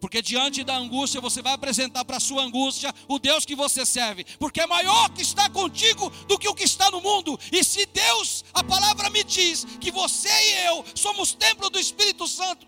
Porque 0.00 0.22
diante 0.22 0.62
da 0.62 0.76
angústia 0.76 1.20
você 1.20 1.42
vai 1.42 1.54
apresentar 1.54 2.04
para 2.04 2.18
a 2.18 2.20
sua 2.20 2.44
angústia 2.44 2.94
o 3.08 3.18
Deus 3.18 3.44
que 3.44 3.56
você 3.56 3.84
serve, 3.84 4.24
porque 4.38 4.60
é 4.60 4.66
maior 4.68 5.12
que 5.12 5.22
está 5.22 5.50
contigo 5.50 6.08
do 6.28 6.38
que 6.38 6.48
o 6.48 6.54
que 6.54 6.62
está 6.62 6.88
no 6.88 7.00
mundo. 7.00 7.36
E 7.50 7.64
se 7.64 7.84
Deus, 7.84 8.44
a 8.54 8.62
palavra 8.62 9.10
me 9.10 9.24
diz 9.24 9.64
que 9.80 9.90
você 9.90 10.28
e 10.28 10.66
eu 10.68 10.84
somos 10.94 11.34
templo 11.34 11.68
do 11.68 11.80
Espírito 11.80 12.28
Santo, 12.28 12.64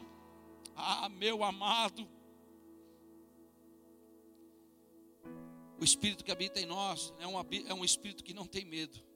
ah, 0.74 1.08
meu 1.08 1.44
amado, 1.44 2.04
o 5.80 5.84
Espírito 5.84 6.24
que 6.24 6.32
habita 6.32 6.60
em 6.60 6.66
nós 6.66 7.14
é 7.20 7.28
um, 7.28 7.38
é 7.68 7.74
um 7.74 7.84
Espírito 7.84 8.24
que 8.24 8.34
não 8.34 8.44
tem 8.44 8.64
medo 8.64 9.13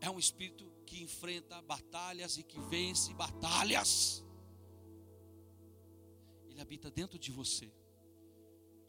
é 0.00 0.10
um 0.10 0.18
espírito 0.18 0.70
que 0.86 1.02
enfrenta 1.02 1.60
batalhas 1.62 2.36
e 2.38 2.42
que 2.42 2.60
vence 2.60 3.12
batalhas. 3.14 4.24
Ele 6.48 6.60
habita 6.60 6.90
dentro 6.90 7.18
de 7.18 7.30
você. 7.30 7.70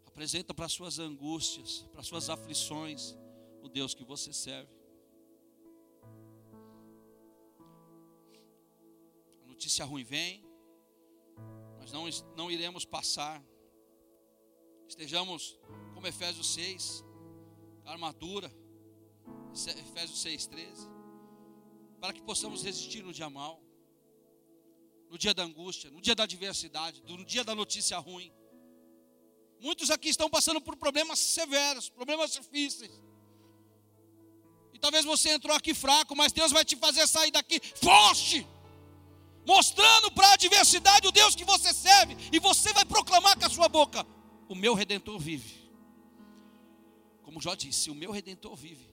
Apresenta 0.05 0.53
para 0.53 0.69
suas 0.69 0.99
angústias, 0.99 1.85
para 1.91 2.03
suas 2.03 2.29
aflições, 2.29 3.15
o 3.61 3.69
Deus 3.69 3.93
que 3.93 4.03
você 4.03 4.31
serve. 4.33 4.71
A 9.43 9.47
notícia 9.47 9.83
ruim 9.85 10.03
vem, 10.03 10.43
mas 11.79 11.91
não, 11.91 12.05
não 12.35 12.51
iremos 12.51 12.85
passar. 12.85 13.43
Estejamos 14.87 15.59
como 15.93 16.07
Efésios 16.07 16.53
6, 16.53 17.03
armadura, 17.85 18.51
Efésios 19.53 20.21
6, 20.21 20.47
13 20.47 20.98
para 21.99 22.13
que 22.13 22.21
possamos 22.21 22.63
resistir 22.63 23.03
no 23.03 23.13
dia 23.13 23.29
mal, 23.29 23.61
no 25.09 25.17
dia 25.17 25.33
da 25.33 25.43
angústia, 25.43 25.89
no 25.89 26.01
dia 26.01 26.15
da 26.15 26.23
adversidade, 26.23 27.03
no 27.03 27.25
dia 27.25 27.43
da 27.43 27.53
notícia 27.53 27.97
ruim. 27.97 28.31
Muitos 29.59 29.91
aqui 29.91 30.09
estão 30.09 30.29
passando 30.29 30.61
por 30.61 30.75
problemas 30.77 31.19
severos, 31.19 31.89
problemas 31.89 32.31
difíceis. 32.31 32.91
E 34.73 34.79
talvez 34.79 35.03
você 35.03 35.31
entrou 35.31 35.55
aqui 35.55 35.73
fraco, 35.73 36.15
mas 36.15 36.31
Deus 36.31 36.51
vai 36.51 36.63
te 36.63 36.75
fazer 36.77 37.05
sair 37.07 37.31
daqui 37.31 37.59
forte, 37.75 38.47
mostrando 39.45 40.11
para 40.11 40.27
a 40.27 40.33
adversidade 40.33 41.07
o 41.07 41.11
Deus 41.11 41.35
que 41.35 41.43
você 41.43 41.73
serve, 41.73 42.15
e 42.31 42.39
você 42.39 42.71
vai 42.71 42.85
proclamar 42.85 43.37
com 43.37 43.45
a 43.45 43.49
sua 43.49 43.67
boca: 43.67 44.05
O 44.47 44.55
meu 44.55 44.73
redentor 44.73 45.19
vive. 45.19 45.59
Como 47.23 47.41
Jó 47.41 47.53
disse, 47.53 47.91
o 47.91 47.95
meu 47.95 48.11
redentor 48.11 48.55
vive. 48.55 48.88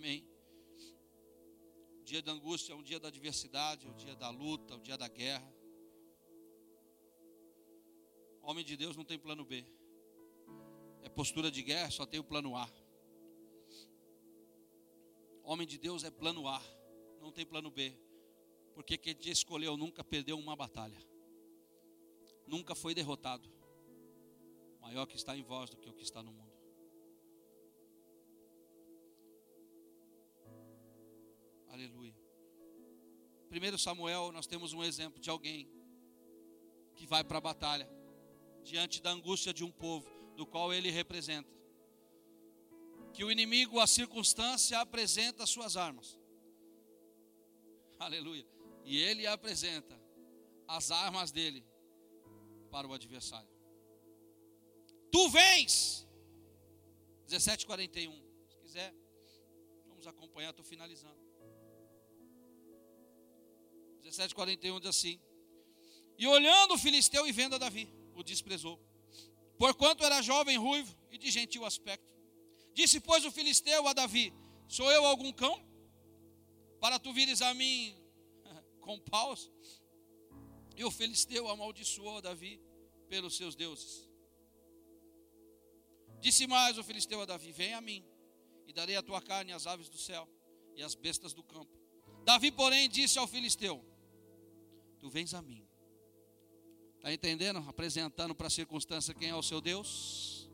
Amém. 0.00 0.26
O 2.00 2.04
dia 2.04 2.22
da 2.22 2.32
angústia 2.32 2.72
é 2.72 2.74
um 2.74 2.82
dia 2.82 2.98
da 2.98 3.08
adversidade, 3.08 3.86
é 3.86 3.90
o 3.90 3.92
dia 3.92 4.16
da 4.16 4.30
luta, 4.30 4.72
é 4.72 4.76
o 4.78 4.80
dia 4.80 4.96
da 4.96 5.06
guerra. 5.06 5.46
Homem 8.40 8.64
de 8.64 8.78
Deus 8.78 8.96
não 8.96 9.04
tem 9.04 9.18
plano 9.18 9.44
B. 9.44 9.62
É 11.02 11.10
postura 11.10 11.50
de 11.50 11.62
guerra, 11.62 11.90
só 11.90 12.06
tem 12.06 12.18
o 12.18 12.24
plano 12.24 12.56
A. 12.56 12.66
Homem 15.42 15.66
de 15.66 15.76
Deus 15.76 16.02
é 16.02 16.10
plano 16.10 16.48
A, 16.48 16.62
não 17.20 17.30
tem 17.30 17.44
plano 17.44 17.70
B. 17.70 17.94
Porque 18.72 18.96
quem 18.96 19.12
te 19.12 19.28
escolheu 19.28 19.76
nunca 19.76 20.02
perdeu 20.02 20.38
uma 20.38 20.56
batalha. 20.56 20.98
Nunca 22.46 22.74
foi 22.74 22.94
derrotado. 22.94 23.52
Maior 24.80 25.04
que 25.04 25.16
está 25.16 25.36
em 25.36 25.42
vós 25.42 25.68
do 25.68 25.76
que 25.76 25.90
o 25.90 25.92
que 25.92 26.04
está 26.04 26.22
no 26.22 26.32
mundo. 26.32 26.49
Aleluia. 31.70 32.14
Primeiro 33.48 33.78
Samuel, 33.78 34.32
nós 34.32 34.46
temos 34.46 34.72
um 34.72 34.82
exemplo 34.82 35.20
de 35.20 35.30
alguém 35.30 35.68
que 36.94 37.06
vai 37.06 37.24
para 37.24 37.38
a 37.38 37.40
batalha 37.40 37.88
diante 38.62 39.00
da 39.00 39.10
angústia 39.10 39.52
de 39.52 39.64
um 39.64 39.70
povo 39.70 40.08
do 40.36 40.46
qual 40.46 40.72
ele 40.72 40.90
representa. 40.90 41.50
Que 43.12 43.24
o 43.24 43.30
inimigo, 43.30 43.80
a 43.80 43.86
circunstância, 43.86 44.78
apresenta 44.78 45.46
suas 45.46 45.76
armas. 45.76 46.18
Aleluia. 47.98 48.46
E 48.84 48.98
ele 48.98 49.26
apresenta 49.26 50.00
as 50.66 50.90
armas 50.90 51.30
dele 51.30 51.64
para 52.70 52.86
o 52.86 52.92
adversário. 52.92 53.50
Tu 55.10 55.28
vens. 55.28 56.06
17:41. 57.26 58.22
Se 58.48 58.56
quiser, 58.58 58.94
vamos 59.86 60.06
acompanhar, 60.06 60.50
estou 60.50 60.64
finalizando. 60.64 61.29
17:41 64.02 64.80
diz 64.80 64.88
assim: 64.88 65.20
E 66.18 66.26
olhando 66.26 66.74
o 66.74 66.78
filisteu 66.78 67.26
e 67.26 67.32
vendo 67.32 67.54
a 67.54 67.58
Davi, 67.58 67.92
o 68.14 68.22
desprezou. 68.22 68.78
Porquanto 69.58 70.04
era 70.04 70.22
jovem, 70.22 70.56
ruivo 70.56 70.96
e 71.10 71.18
de 71.18 71.30
gentil 71.30 71.64
aspecto. 71.64 72.08
Disse, 72.72 73.00
pois, 73.00 73.24
o 73.24 73.30
filisteu 73.30 73.86
a 73.86 73.92
Davi: 73.92 74.32
Sou 74.68 74.90
eu 74.90 75.04
algum 75.04 75.32
cão? 75.32 75.62
Para 76.80 76.98
tu 76.98 77.12
vires 77.12 77.42
a 77.42 77.52
mim 77.52 77.94
com 78.80 78.98
paus? 78.98 79.50
E 80.76 80.84
o 80.84 80.90
filisteu 80.90 81.48
amaldiçoou 81.48 82.22
Davi 82.22 82.60
pelos 83.08 83.36
seus 83.36 83.54
deuses. 83.54 84.08
Disse 86.20 86.46
mais 86.46 86.78
o 86.78 86.84
filisteu 86.84 87.20
a 87.20 87.26
Davi: 87.26 87.52
Vem 87.52 87.74
a 87.74 87.80
mim, 87.80 88.04
e 88.66 88.72
darei 88.72 88.96
a 88.96 89.02
tua 89.02 89.20
carne 89.20 89.52
às 89.52 89.66
aves 89.66 89.88
do 89.88 89.98
céu 89.98 90.28
e 90.76 90.82
às 90.82 90.94
bestas 90.94 91.34
do 91.34 91.42
campo. 91.42 91.76
Davi, 92.24 92.50
porém, 92.52 92.88
disse 92.88 93.18
ao 93.18 93.26
filisteu: 93.26 93.84
Tu 95.00 95.08
vens 95.08 95.34
a 95.34 95.42
mim. 95.42 95.66
Está 96.96 97.12
entendendo? 97.12 97.58
Apresentando 97.68 98.34
para 98.34 98.48
a 98.48 98.50
circunstância 98.50 99.14
quem 99.14 99.30
é 99.30 99.34
o 99.34 99.42
seu 99.42 99.60
Deus. 99.60 100.50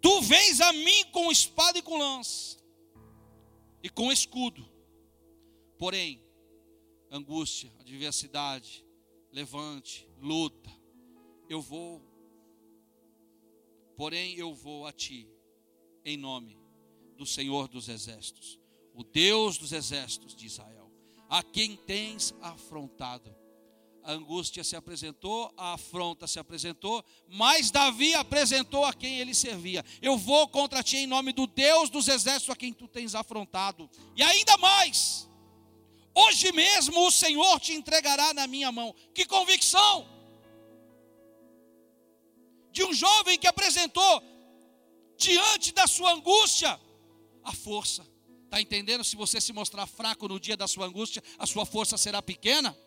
Tu 0.00 0.20
vens 0.20 0.60
a 0.60 0.70
mim 0.72 1.04
com 1.12 1.32
espada 1.32 1.78
e 1.78 1.82
com 1.82 1.96
lança, 1.96 2.58
e 3.82 3.88
com 3.88 4.12
escudo. 4.12 4.68
Porém, 5.78 6.22
angústia, 7.10 7.72
adversidade, 7.80 8.84
levante, 9.32 10.06
luta, 10.18 10.70
eu 11.48 11.62
vou, 11.62 12.02
porém 13.96 14.34
eu 14.34 14.54
vou 14.54 14.86
a 14.86 14.92
ti, 14.92 15.26
em 16.04 16.18
nome 16.18 16.58
do 17.16 17.24
Senhor 17.24 17.66
dos 17.66 17.88
Exércitos, 17.88 18.60
o 18.92 19.02
Deus 19.02 19.56
dos 19.56 19.72
Exércitos 19.72 20.36
de 20.36 20.44
Israel, 20.44 20.83
a 21.34 21.42
quem 21.42 21.74
tens 21.74 22.32
afrontado. 22.40 23.34
A 24.04 24.12
angústia 24.12 24.62
se 24.62 24.76
apresentou, 24.76 25.52
a 25.56 25.72
afronta 25.72 26.28
se 26.28 26.38
apresentou, 26.38 27.04
mas 27.26 27.72
Davi 27.72 28.14
apresentou 28.14 28.84
a 28.84 28.94
quem 28.94 29.18
ele 29.18 29.34
servia. 29.34 29.84
Eu 30.00 30.16
vou 30.16 30.46
contra 30.46 30.80
ti 30.80 30.98
em 30.98 31.08
nome 31.08 31.32
do 31.32 31.48
Deus 31.48 31.90
dos 31.90 32.06
exércitos 32.06 32.50
a 32.50 32.56
quem 32.56 32.72
tu 32.72 32.86
tens 32.86 33.16
afrontado. 33.16 33.90
E 34.14 34.22
ainda 34.22 34.56
mais, 34.58 35.28
hoje 36.14 36.52
mesmo 36.52 37.04
o 37.04 37.10
Senhor 37.10 37.58
te 37.58 37.72
entregará 37.72 38.32
na 38.32 38.46
minha 38.46 38.70
mão. 38.70 38.94
Que 39.12 39.24
convicção! 39.24 40.06
de 42.70 42.82
um 42.84 42.92
jovem 42.92 43.38
que 43.38 43.46
apresentou 43.46 44.22
diante 45.16 45.72
da 45.72 45.86
sua 45.86 46.12
angústia 46.12 46.80
a 47.44 47.52
força. 47.52 48.13
Está 48.54 48.62
entendendo? 48.62 49.02
Se 49.02 49.16
você 49.16 49.40
se 49.40 49.52
mostrar 49.52 49.84
fraco 49.84 50.28
no 50.28 50.38
dia 50.38 50.56
da 50.56 50.68
sua 50.68 50.86
angústia, 50.86 51.20
a 51.40 51.44
sua 51.44 51.66
força 51.66 51.98
será 51.98 52.22
pequena. 52.22 52.78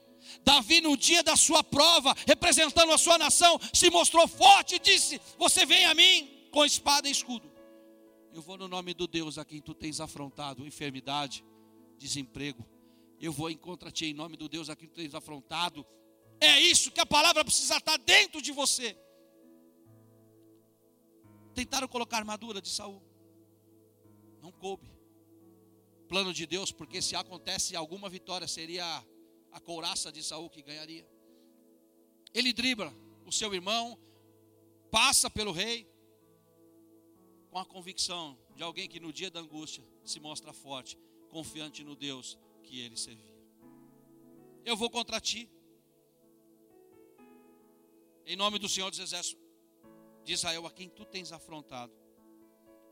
Davi, 0.41 0.79
no 0.79 0.95
dia 0.95 1.21
da 1.21 1.35
sua 1.35 1.61
prova, 1.61 2.15
representando 2.25 2.93
a 2.93 2.97
sua 2.97 3.17
nação, 3.17 3.59
se 3.73 3.89
mostrou 3.89 4.25
forte 4.29 4.75
e 4.75 4.79
disse: 4.79 5.19
Você 5.37 5.65
vem 5.65 5.83
a 5.83 5.93
mim 5.93 6.47
com 6.51 6.63
espada 6.63 7.09
e 7.09 7.11
escudo. 7.11 7.51
Eu 8.33 8.41
vou 8.41 8.57
no 8.57 8.69
nome 8.69 8.93
do 8.93 9.07
Deus 9.07 9.37
a 9.37 9.43
quem 9.43 9.59
tu 9.59 9.73
tens 9.73 9.99
afrontado 9.99 10.65
enfermidade, 10.65 11.43
desemprego. 11.97 12.65
Eu 13.19 13.33
vou 13.33 13.49
encontrar 13.49 13.91
ti 13.91 14.05
em 14.05 14.13
nome 14.13 14.37
do 14.37 14.47
Deus 14.47 14.69
a 14.69 14.75
quem 14.75 14.87
tu 14.87 14.95
tens 14.95 15.13
afrontado. 15.13 15.85
É 16.39 16.61
isso 16.61 16.91
que 16.91 17.01
a 17.01 17.05
palavra 17.05 17.43
precisa 17.43 17.75
estar 17.75 17.97
dentro 17.97 18.41
de 18.41 18.53
você. 18.53 18.97
Tentaram 21.53 21.89
colocar 21.89 22.19
armadura 22.19 22.61
de 22.61 22.69
Saul. 22.69 23.03
Não 24.41 24.49
coube. 24.49 24.96
Plano 26.07 26.33
de 26.33 26.45
Deus, 26.45 26.71
porque 26.71 27.01
se 27.01 27.15
acontece 27.15 27.75
alguma 27.75 28.09
vitória, 28.09 28.47
seria 28.47 29.05
a 29.51 29.59
couraça 29.59 30.11
de 30.11 30.23
Saul 30.23 30.49
que 30.49 30.61
ganharia. 30.61 31.07
Ele 32.33 32.53
dribla 32.53 32.93
o 33.25 33.31
seu 33.31 33.53
irmão, 33.53 33.99
passa 34.89 35.29
pelo 35.29 35.51
rei, 35.51 35.87
com 37.49 37.59
a 37.59 37.65
convicção 37.65 38.37
de 38.55 38.63
alguém 38.63 38.87
que 38.87 38.99
no 38.99 39.11
dia 39.11 39.31
da 39.31 39.39
angústia 39.39 39.83
se 40.03 40.19
mostra 40.19 40.53
forte, 40.53 40.97
confiante 41.29 41.83
no 41.83 41.95
Deus 41.95 42.37
que 42.63 42.79
ele 42.79 42.95
servia. 42.95 43.35
Eu 44.63 44.75
vou 44.75 44.89
contra 44.89 45.19
ti. 45.19 45.49
Em 48.25 48.35
nome 48.35 48.59
do 48.59 48.67
Senhor 48.67 48.89
dos 48.89 48.99
Exércitos 48.99 49.41
de 50.23 50.33
Israel, 50.33 50.65
a 50.65 50.71
quem 50.71 50.89
tu 50.89 51.05
tens 51.05 51.31
afrontado. 51.31 51.93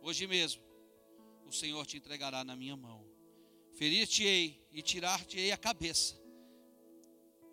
Hoje 0.02 0.26
mesmo, 0.26 0.64
o 1.46 1.52
Senhor 1.52 1.86
te 1.86 1.98
entregará 1.98 2.44
na 2.44 2.56
minha 2.56 2.76
mão. 2.76 3.05
Ferir-te-ei 3.76 4.66
e 4.72 4.82
tirar-te-ei 4.82 5.52
a 5.52 5.58
cabeça. 5.58 6.16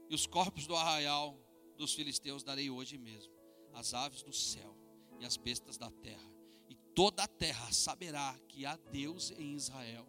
E 0.09 0.15
os 0.15 0.27
corpos 0.27 0.67
do 0.67 0.77
arraial 0.77 1.39
dos 1.77 1.95
filisteus 1.95 2.43
darei 2.43 2.71
hoje 2.71 2.99
mesmo. 2.99 3.33
As 3.73 3.95
aves 3.95 4.23
do 4.23 4.33
céu 4.33 4.77
e 5.19 5.25
as 5.25 5.37
bestas 5.37 5.77
da 5.77 5.91
terra. 5.91 6.31
E 6.69 6.75
toda 6.95 7.25
a 7.25 7.29
terra 7.29 7.73
saberá 7.73 8.39
que 8.49 8.65
há 8.65 8.77
Deus 8.77 9.31
em 9.33 9.55
Israel. 9.55 10.07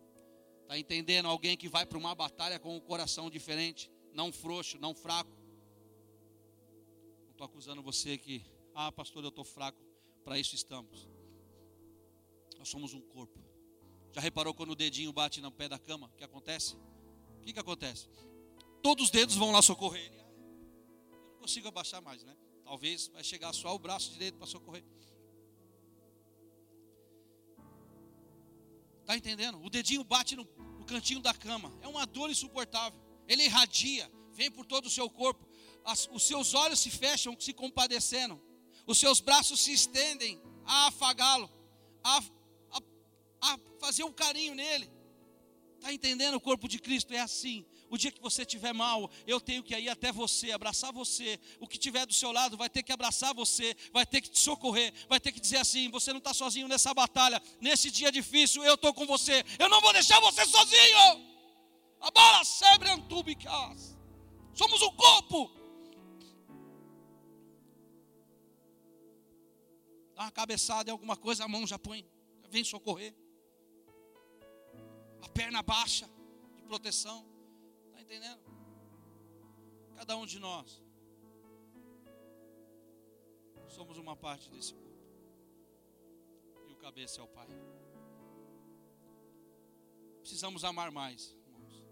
Está 0.62 0.78
entendendo? 0.78 1.28
Alguém 1.28 1.58
que 1.58 1.70
vai 1.70 1.86
para 1.86 1.98
uma 1.98 2.14
batalha 2.14 2.60
com 2.60 2.76
um 2.76 2.80
coração 2.80 3.30
diferente, 3.30 3.90
não 4.14 4.32
frouxo, 4.32 4.78
não 4.80 4.94
fraco. 4.94 5.32
Não 7.24 7.32
estou 7.32 7.46
acusando 7.46 7.82
você 7.82 8.18
que 8.18 8.46
ah, 8.76 8.92
pastor, 8.92 9.24
eu 9.24 9.30
estou 9.30 9.44
fraco. 9.44 9.80
Para 10.24 10.40
isso 10.40 10.56
estamos. 10.56 11.08
Nós 12.58 12.70
somos 12.70 12.94
um 12.94 13.02
corpo. 13.02 13.40
Já 14.14 14.22
reparou 14.22 14.54
quando 14.54 14.72
o 14.72 14.76
dedinho 14.76 15.12
bate 15.12 15.42
no 15.42 15.52
pé 15.52 15.68
da 15.68 15.80
cama? 15.80 16.08
O 16.08 16.18
que 16.18 16.24
acontece? 16.24 16.76
O 17.40 17.42
que, 17.42 17.54
que 17.54 17.60
acontece? 17.60 18.08
Todos 18.82 19.06
os 19.06 19.12
dedos 19.12 19.36
vão 19.36 19.52
lá 19.52 19.62
socorrer 19.62 20.06
ele. 20.06 20.20
Eu 21.12 21.30
não 21.32 21.38
consigo 21.40 21.68
abaixar 21.68 22.02
mais, 22.02 22.24
né? 22.24 22.36
Talvez 22.64 23.08
vai 23.08 23.24
chegar 23.24 23.54
só 23.54 23.74
o 23.76 23.80
braço 23.80 24.12
direito 24.12 24.38
para 24.38 24.48
socorrer. 24.48 24.84
Está 29.02 29.18
entendendo? 29.18 29.62
O 29.62 29.70
dedinho 29.70 30.04
bate 30.04 30.36
no, 30.36 30.44
no, 30.78 30.86
cantinho 30.86 31.20
da 31.20 31.34
cama. 31.34 31.74
É 31.82 31.88
uma 31.88 32.06
dor 32.06 32.30
insuportável. 32.30 33.00
Ele 33.28 33.44
irradia, 33.44 34.10
vem 34.32 34.50
por 34.50 34.66
todo 34.66 34.86
o 34.86 34.90
seu 34.90 35.10
corpo. 35.10 35.46
As, 35.84 36.08
os 36.12 36.24
seus 36.24 36.54
olhos 36.54 36.80
se 36.80 36.90
fecham, 36.90 37.36
se 37.40 37.52
compadecendo 37.52 38.42
os 38.86 38.98
seus 38.98 39.20
braços 39.20 39.62
se 39.62 39.72
estendem 39.72 40.42
a 40.66 40.88
afagá-lo, 40.88 41.50
a, 42.04 42.22
a, 43.44 43.60
fazer 43.80 44.04
um 44.04 44.12
carinho 44.12 44.56
nele. 44.56 44.90
Está 45.78 45.92
entendendo? 45.92 46.36
O 46.36 46.40
corpo 46.40 46.68
de 46.68 46.80
Cristo 46.80 47.14
é 47.14 47.20
assim. 47.20 47.66
O 47.90 47.98
dia 47.98 48.12
que 48.12 48.22
você 48.22 48.42
estiver 48.44 48.74
mal, 48.74 49.12
eu 49.28 49.40
tenho 49.40 49.62
que 49.62 49.78
ir 49.78 49.90
até 49.90 50.12
você, 50.12 50.52
abraçar 50.52 50.92
você. 50.94 51.40
O 51.60 51.68
que 51.68 51.78
tiver 51.78 52.06
do 52.06 52.14
seu 52.14 52.32
lado 52.32 52.56
vai 52.56 52.70
ter 52.70 52.82
que 52.82 52.92
abraçar 52.92 53.34
você, 53.34 53.76
vai 53.92 54.06
ter 54.06 54.22
que 54.22 54.30
te 54.32 54.40
socorrer, 54.40 54.94
vai 55.10 55.20
ter 55.20 55.32
que 55.32 55.40
dizer 55.40 55.58
assim: 55.58 55.92
você 55.92 56.12
não 56.12 56.20
está 56.20 56.34
sozinho 56.34 56.68
nessa 56.68 56.94
batalha, 56.94 57.42
nesse 57.60 57.92
dia 57.92 58.12
difícil, 58.12 58.64
eu 58.64 58.76
estou 58.76 58.94
com 58.94 59.06
você. 59.06 59.44
Eu 59.60 59.68
não 59.68 59.82
vou 59.82 59.92
deixar 59.92 60.20
você 60.22 60.46
sozinho. 60.46 61.34
A 62.00 62.10
bala 62.12 62.44
sempre 62.46 62.90
antubicas. 62.90 63.96
Somos 64.54 64.82
um 64.82 64.92
corpo. 64.96 65.52
dá 70.16 70.24
uma 70.24 70.32
cabeçada 70.32 70.90
em 70.90 70.94
alguma 70.94 71.18
coisa, 71.18 71.44
a 71.44 71.48
mão 71.48 71.66
já 71.66 71.78
põe, 71.78 72.06
vem 72.50 72.64
socorrer. 72.64 73.14
A 75.24 75.30
perna 75.30 75.62
baixa 75.62 76.10
de 76.56 76.64
proteção. 76.64 77.26
Está 77.88 78.02
entendendo? 78.02 78.42
Cada 79.96 80.16
um 80.18 80.26
de 80.26 80.40
nós 80.40 80.84
Somos 83.74 83.98
uma 83.98 84.16
parte 84.16 84.52
desse 84.52 84.72
corpo. 84.72 84.94
E 86.68 86.74
o 86.74 86.76
cabeça 86.76 87.20
é 87.20 87.24
o 87.24 87.28
Pai. 87.28 87.48
Precisamos 90.20 90.64
amar 90.64 90.92
mais, 90.92 91.32
irmãos. 91.32 91.84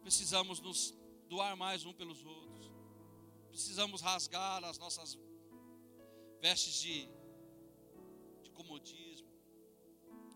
Precisamos 0.00 0.58
nos 0.58 0.94
doar 1.28 1.54
mais 1.54 1.84
um 1.84 1.92
pelos 1.92 2.24
outros. 2.24 2.72
Precisamos 3.50 4.00
rasgar 4.00 4.64
as 4.64 4.78
nossas 4.78 5.18
vestes 6.40 6.74
de, 6.80 7.10
de 8.42 8.50
comodismo. 8.52 9.30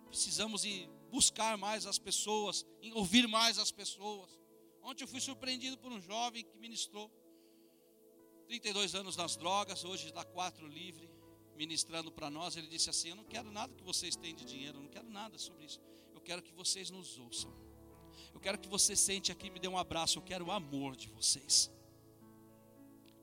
Precisamos 0.08 0.66
ir 0.66 0.90
buscar 1.10 1.58
mais 1.58 1.86
as 1.86 1.98
pessoas, 1.98 2.64
ouvir 2.94 3.26
mais 3.26 3.58
as 3.58 3.70
pessoas. 3.70 4.38
Ontem 4.82 5.04
eu 5.04 5.08
fui 5.08 5.20
surpreendido 5.20 5.76
por 5.76 5.92
um 5.92 6.00
jovem 6.00 6.44
que 6.44 6.56
ministrou 6.56 7.10
32 8.46 8.94
anos 8.94 9.16
nas 9.16 9.36
drogas, 9.36 9.84
hoje 9.84 10.08
está 10.08 10.24
quatro 10.24 10.66
livre, 10.66 11.08
ministrando 11.54 12.10
para 12.10 12.30
nós. 12.30 12.56
Ele 12.56 12.66
disse 12.66 12.90
assim: 12.90 13.10
Eu 13.10 13.16
não 13.16 13.24
quero 13.24 13.50
nada 13.50 13.72
que 13.74 13.84
vocês 13.84 14.16
têm 14.16 14.34
de 14.34 14.44
dinheiro, 14.44 14.78
eu 14.78 14.82
não 14.82 14.88
quero 14.88 15.08
nada 15.08 15.38
sobre 15.38 15.66
isso. 15.66 15.80
Eu 16.12 16.20
quero 16.20 16.42
que 16.42 16.52
vocês 16.52 16.90
nos 16.90 17.18
ouçam. 17.18 17.52
Eu 18.34 18.40
quero 18.40 18.58
que 18.58 18.68
você 18.68 18.96
sente 18.96 19.30
aqui 19.30 19.46
e 19.46 19.50
me 19.50 19.58
dê 19.58 19.68
um 19.68 19.78
abraço. 19.78 20.18
Eu 20.18 20.22
quero 20.22 20.46
o 20.46 20.50
amor 20.50 20.96
de 20.96 21.08
vocês. 21.08 21.70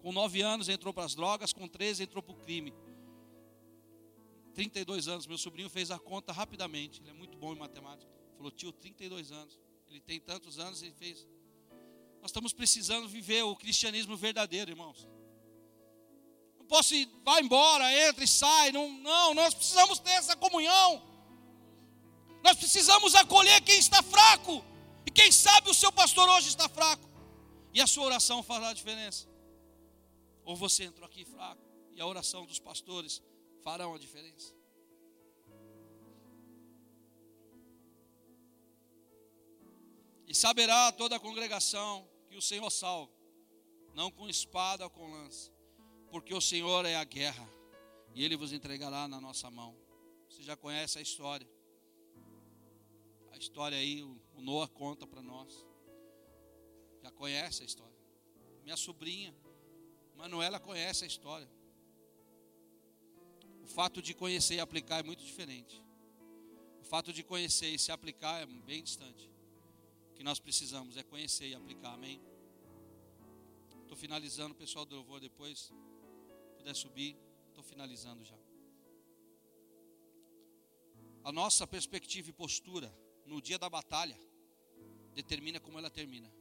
Com 0.02 0.12
nove 0.12 0.42
anos 0.42 0.70
entrou 0.70 0.94
para 0.94 1.04
as 1.04 1.16
drogas, 1.16 1.52
com 1.52 1.68
13 1.68 2.04
entrou 2.04 2.24
para 2.24 2.34
o 2.34 2.38
crime. 2.38 2.74
32 4.58 5.08
anos, 5.08 5.28
meu 5.28 5.38
sobrinho 5.38 5.70
fez 5.70 5.92
a 5.92 6.00
conta 6.00 6.34
rapidamente. 6.34 7.00
Ele 7.02 7.12
é 7.12 7.14
muito 7.14 7.38
bom 7.38 7.54
em 7.54 7.58
matemática. 7.58 8.12
Falou, 8.36 8.52
tio, 8.52 8.72
32 8.72 9.32
anos. 9.32 9.60
Ele 9.88 10.02
tem 10.02 10.20
tantos 10.20 10.58
anos 10.58 10.82
e 10.82 10.92
fez. 10.92 11.28
Nós 12.22 12.32
estamos 12.32 12.52
precisando 12.52 13.08
viver 13.08 13.44
o 13.44 13.56
cristianismo 13.56 14.18
verdadeiro, 14.18 14.72
irmãos 14.72 15.08
posso 16.68 16.94
ir, 16.94 17.10
vai 17.24 17.42
embora, 17.42 17.92
entra 18.08 18.24
e 18.24 18.28
sai. 18.28 18.72
Não, 18.72 18.90
não, 18.90 19.34
nós 19.34 19.54
precisamos 19.54 20.00
ter 20.00 20.12
essa 20.12 20.36
comunhão. 20.36 21.02
Nós 22.44 22.58
precisamos 22.58 23.16
acolher 23.16 23.62
quem 23.62 23.80
está 23.80 24.04
fraco. 24.04 24.64
E 25.06 25.12
quem 25.12 25.32
sabe 25.32 25.70
o 25.70 25.74
seu 25.74 25.92
pastor 25.92 26.28
hoje 26.30 26.50
está 26.50 26.68
fraco. 26.70 27.08
E 27.74 27.82
a 27.82 27.88
sua 27.88 28.06
oração 28.06 28.44
fará 28.44 28.70
a 28.70 28.74
diferença. 28.74 29.28
Ou 30.44 30.56
você 30.56 30.84
entrou 30.84 31.08
aqui 31.08 31.26
fraco. 31.26 31.62
E 31.96 32.02
a 32.02 32.06
oração 32.06 32.46
dos 32.46 32.60
pastores 32.60 33.22
farão 33.68 33.94
a 33.94 33.98
diferença. 33.98 34.56
E 40.26 40.34
saberá 40.34 40.90
toda 40.94 41.18
a 41.18 41.20
congregação 41.20 42.10
que 42.30 42.38
o 42.38 42.42
Senhor 42.42 42.70
salva, 42.70 43.12
não 43.94 44.10
com 44.10 44.30
espada 44.30 44.86
ou 44.86 44.90
com 44.90 45.12
lança, 45.12 45.52
porque 46.10 46.34
o 46.34 46.40
Senhor 46.40 46.86
é 46.86 46.96
a 46.96 47.04
guerra 47.04 47.46
e 48.16 48.24
Ele 48.24 48.38
vos 48.38 48.54
entregará 48.54 49.06
na 49.06 49.20
nossa 49.20 49.52
mão. 49.52 49.76
Você 50.30 50.44
já 50.44 50.56
conhece 50.56 50.98
a 50.98 51.02
história. 51.02 51.50
A 53.34 53.38
história 53.38 53.78
aí, 53.78 54.02
o 54.02 54.18
Noah 54.38 54.70
conta 54.70 55.06
para 55.06 55.22
nós. 55.22 55.54
Já 57.04 57.12
conhece 57.12 57.64
a 57.64 57.66
história. 57.66 58.00
Minha 58.64 58.78
sobrinha, 58.78 59.36
Manuela, 60.16 60.58
conhece 60.58 61.04
a 61.04 61.08
história. 61.08 61.57
O 63.68 63.70
fato 63.70 64.02
de 64.02 64.14
conhecer 64.14 64.56
e 64.56 64.60
aplicar 64.62 65.00
é 65.00 65.04
muito 65.04 65.24
diferente. 65.24 65.84
O 66.80 66.86
fato 66.86 67.12
de 67.12 67.22
conhecer 67.22 67.68
e 67.68 67.78
se 67.78 67.92
aplicar 67.92 68.42
é 68.42 68.46
bem 68.46 68.82
distante. 68.82 69.30
O 70.12 70.14
que 70.16 70.24
nós 70.24 70.40
precisamos 70.40 70.96
é 70.96 71.04
conhecer 71.04 71.50
e 71.50 71.54
aplicar, 71.54 71.94
amém? 71.94 72.22
Estou 73.82 73.98
finalizando, 73.98 74.56
pessoal 74.56 74.86
do 74.86 74.96
louvor 74.96 75.20
depois 75.20 75.72
puder 76.56 76.74
subir, 76.74 77.18
estou 77.50 77.62
finalizando 77.62 78.24
já. 78.24 78.38
A 81.26 81.32
nossa 81.32 81.68
perspectiva 81.68 82.30
e 82.30 82.34
postura 82.34 82.90
no 83.26 83.42
dia 83.42 83.60
da 83.60 83.70
batalha 83.70 84.18
determina 85.14 85.60
como 85.60 85.78
ela 85.78 85.90
termina. 85.90 86.34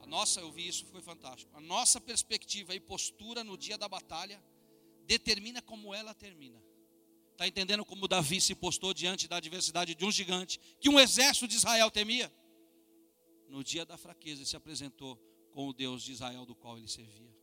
A 0.00 0.06
nossa, 0.06 0.40
eu 0.40 0.50
vi 0.50 0.66
isso, 0.66 0.86
foi 0.86 1.02
fantástico. 1.02 1.54
A 1.54 1.60
nossa 1.60 2.00
perspectiva 2.00 2.74
e 2.74 2.80
postura 2.80 3.44
no 3.44 3.58
dia 3.58 3.76
da 3.76 3.86
batalha 3.86 4.42
determina 5.10 5.60
como 5.60 5.92
ela 5.92 6.14
termina. 6.14 6.62
Está 7.32 7.48
entendendo 7.48 7.84
como 7.84 8.06
Davi 8.06 8.40
se 8.40 8.54
postou 8.54 8.94
diante 8.94 9.26
da 9.26 9.38
adversidade 9.38 9.92
de 9.92 10.04
um 10.04 10.12
gigante 10.12 10.60
que 10.78 10.88
um 10.88 11.00
exército 11.00 11.48
de 11.48 11.56
Israel 11.56 11.90
temia? 11.90 12.32
No 13.48 13.64
dia 13.64 13.84
da 13.84 13.96
fraqueza, 13.96 14.44
se 14.44 14.54
apresentou 14.54 15.16
com 15.50 15.66
o 15.66 15.72
Deus 15.72 16.04
de 16.04 16.12
Israel 16.12 16.46
do 16.46 16.54
qual 16.54 16.78
ele 16.78 16.86
servia. 16.86 17.34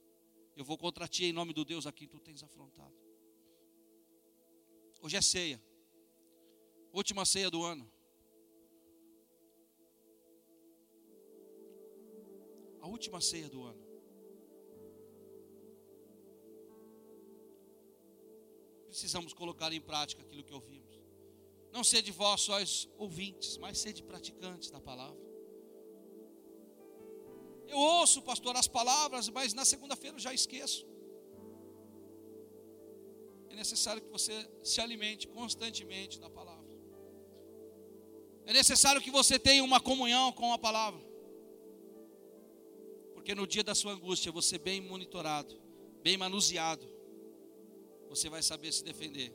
Eu 0.56 0.64
vou 0.64 0.78
contra 0.78 1.10
ti 1.10 1.26
em 1.26 1.34
nome 1.34 1.52
do 1.52 1.66
Deus 1.66 1.86
a 1.86 1.92
quem 1.92 2.08
tu 2.08 2.20
tens 2.20 2.42
afrontado. 2.42 2.96
Hoje 5.02 5.18
é 5.18 5.22
ceia. 5.22 5.62
Última 6.94 7.26
ceia 7.26 7.52
do 7.52 7.64
ano. 7.64 7.92
A 12.80 12.88
última 12.88 13.20
ceia 13.20 13.50
do 13.50 13.64
ano. 13.64 13.87
Precisamos 18.98 19.32
colocar 19.32 19.72
em 19.72 19.80
prática 19.80 20.24
aquilo 20.24 20.44
que 20.44 20.52
ouvimos. 20.52 21.00
Não 21.72 21.84
ser 21.84 22.02
de 22.02 22.12
vós 22.12 22.42
sóis 22.42 22.90
ouvintes, 22.98 23.56
mas 23.60 23.78
ser 23.78 23.94
de 23.94 24.02
praticantes 24.02 24.72
da 24.72 24.80
palavra. 24.82 25.22
Eu 27.68 27.78
ouço, 27.78 28.24
pastor, 28.24 28.58
as 28.58 28.68
palavras, 28.68 29.30
mas 29.30 29.54
na 29.54 29.66
segunda-feira 29.66 30.16
eu 30.16 30.20
já 30.20 30.34
esqueço. 30.34 30.84
É 33.52 33.56
necessário 33.56 34.02
que 34.02 34.10
você 34.10 34.34
se 34.64 34.82
alimente 34.82 35.28
constantemente 35.28 36.20
da 36.20 36.32
palavra. 36.32 36.76
É 38.48 38.52
necessário 38.52 39.00
que 39.00 39.12
você 39.12 39.38
tenha 39.38 39.64
uma 39.64 39.80
comunhão 39.80 40.32
com 40.32 40.52
a 40.52 40.58
palavra. 40.58 41.06
Porque 43.14 43.36
no 43.36 43.46
dia 43.46 43.64
da 43.64 43.76
sua 43.76 43.92
angústia, 43.92 44.32
você 44.32 44.58
bem 44.58 44.82
monitorado, 44.82 45.56
bem 46.02 46.18
manuseado, 46.18 46.97
você 48.08 48.30
vai 48.30 48.42
saber 48.42 48.72
se 48.72 48.84
defender 48.84 49.34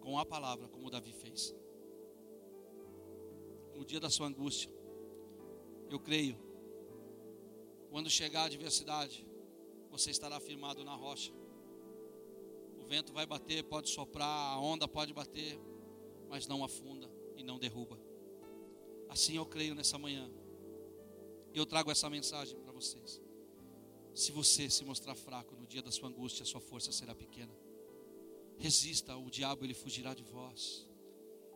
com 0.00 0.18
a 0.18 0.24
palavra, 0.24 0.68
como 0.68 0.90
Davi 0.90 1.12
fez. 1.12 1.54
No 3.74 3.84
dia 3.84 4.00
da 4.00 4.10
sua 4.10 4.26
angústia, 4.26 4.70
eu 5.90 5.98
creio 5.98 6.36
quando 7.90 8.10
chegar 8.10 8.42
a 8.42 8.44
adversidade, 8.44 9.26
você 9.90 10.10
estará 10.10 10.38
firmado 10.38 10.84
na 10.84 10.94
rocha. 10.94 11.32
O 12.78 12.84
vento 12.84 13.12
vai 13.12 13.26
bater, 13.26 13.64
pode 13.64 13.88
soprar, 13.88 14.52
a 14.52 14.60
onda 14.60 14.86
pode 14.86 15.12
bater, 15.12 15.58
mas 16.28 16.46
não 16.46 16.62
afunda 16.62 17.10
e 17.36 17.42
não 17.42 17.58
derruba. 17.58 17.98
Assim 19.08 19.36
eu 19.36 19.46
creio 19.46 19.74
nessa 19.74 19.98
manhã. 19.98 20.30
Eu 21.54 21.64
trago 21.64 21.90
essa 21.90 22.10
mensagem 22.10 22.58
para 22.60 22.72
vocês. 22.72 23.20
Se 24.14 24.32
você 24.32 24.68
se 24.68 24.84
mostrar 24.84 25.14
fraco 25.14 25.56
no 25.56 25.66
dia 25.66 25.82
da 25.82 25.90
sua 25.90 26.08
angústia, 26.08 26.42
a 26.42 26.46
sua 26.46 26.60
força 26.60 26.92
será 26.92 27.14
pequena. 27.14 27.52
Resista, 28.58 29.16
o 29.16 29.30
diabo 29.30 29.64
ele 29.64 29.74
fugirá 29.74 30.14
de 30.14 30.22
vós. 30.22 30.86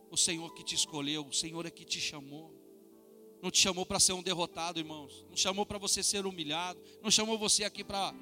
O 0.09 0.17
Senhor 0.17 0.53
que 0.53 0.63
te 0.63 0.75
escolheu, 0.75 1.25
o 1.25 1.33
Senhor 1.33 1.65
é 1.65 1.71
que 1.71 1.83
te 1.83 1.99
chamou. 1.99 2.53
Não 3.41 3.51
te 3.51 3.59
chamou 3.59 3.85
para 3.85 3.99
ser 3.99 4.13
um 4.13 4.23
derrotado, 4.23 4.79
irmãos. 4.79 5.25
Não 5.29 5.35
chamou 5.35 5.65
para 5.65 5.77
você 5.77 6.01
ser 6.01 6.25
humilhado. 6.25 6.81
Não 7.01 7.11
chamou 7.11 7.37
você 7.37 7.63
aqui 7.63 7.83
para 7.83 8.13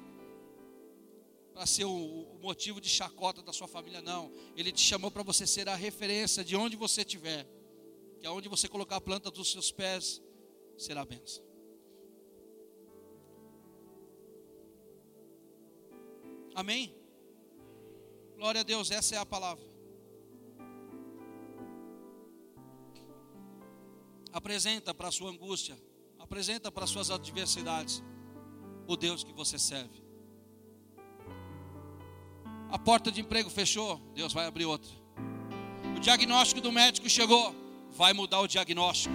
para 1.52 1.66
ser 1.66 1.84
o, 1.84 1.90
o, 1.90 2.38
motivo 2.40 2.80
de 2.80 2.88
chacota 2.88 3.42
da 3.42 3.52
sua 3.52 3.68
família, 3.68 4.00
não. 4.00 4.32
Ele 4.56 4.72
te 4.72 4.80
chamou 4.80 5.10
para 5.10 5.22
você 5.22 5.46
ser 5.46 5.68
a 5.68 5.74
referência 5.74 6.42
de 6.42 6.56
onde 6.56 6.76
você 6.76 7.02
estiver. 7.02 7.46
Que 8.18 8.26
aonde 8.26 8.48
você 8.48 8.68
colocar 8.68 8.96
a 8.96 9.00
planta 9.00 9.30
dos 9.30 9.52
seus 9.52 9.70
pés, 9.70 10.22
será 10.78 11.04
benção. 11.04 11.44
Amém? 16.54 17.01
Glória 18.42 18.62
a 18.62 18.64
Deus, 18.64 18.90
essa 18.90 19.14
é 19.14 19.18
a 19.18 19.24
palavra. 19.24 19.64
Apresenta 24.32 24.92
para 24.92 25.06
a 25.06 25.12
sua 25.12 25.30
angústia, 25.30 25.80
apresenta 26.18 26.68
para 26.72 26.82
as 26.82 26.90
suas 26.90 27.08
adversidades 27.08 28.02
o 28.88 28.96
Deus 28.96 29.22
que 29.22 29.32
você 29.32 29.60
serve. 29.60 30.02
A 32.68 32.76
porta 32.80 33.12
de 33.12 33.20
emprego 33.20 33.48
fechou, 33.48 33.98
Deus 34.12 34.32
vai 34.32 34.44
abrir 34.46 34.64
outra. 34.64 34.90
O 35.96 36.00
diagnóstico 36.00 36.60
do 36.60 36.72
médico 36.72 37.08
chegou, 37.08 37.54
vai 37.92 38.12
mudar 38.12 38.40
o 38.40 38.48
diagnóstico. 38.48 39.14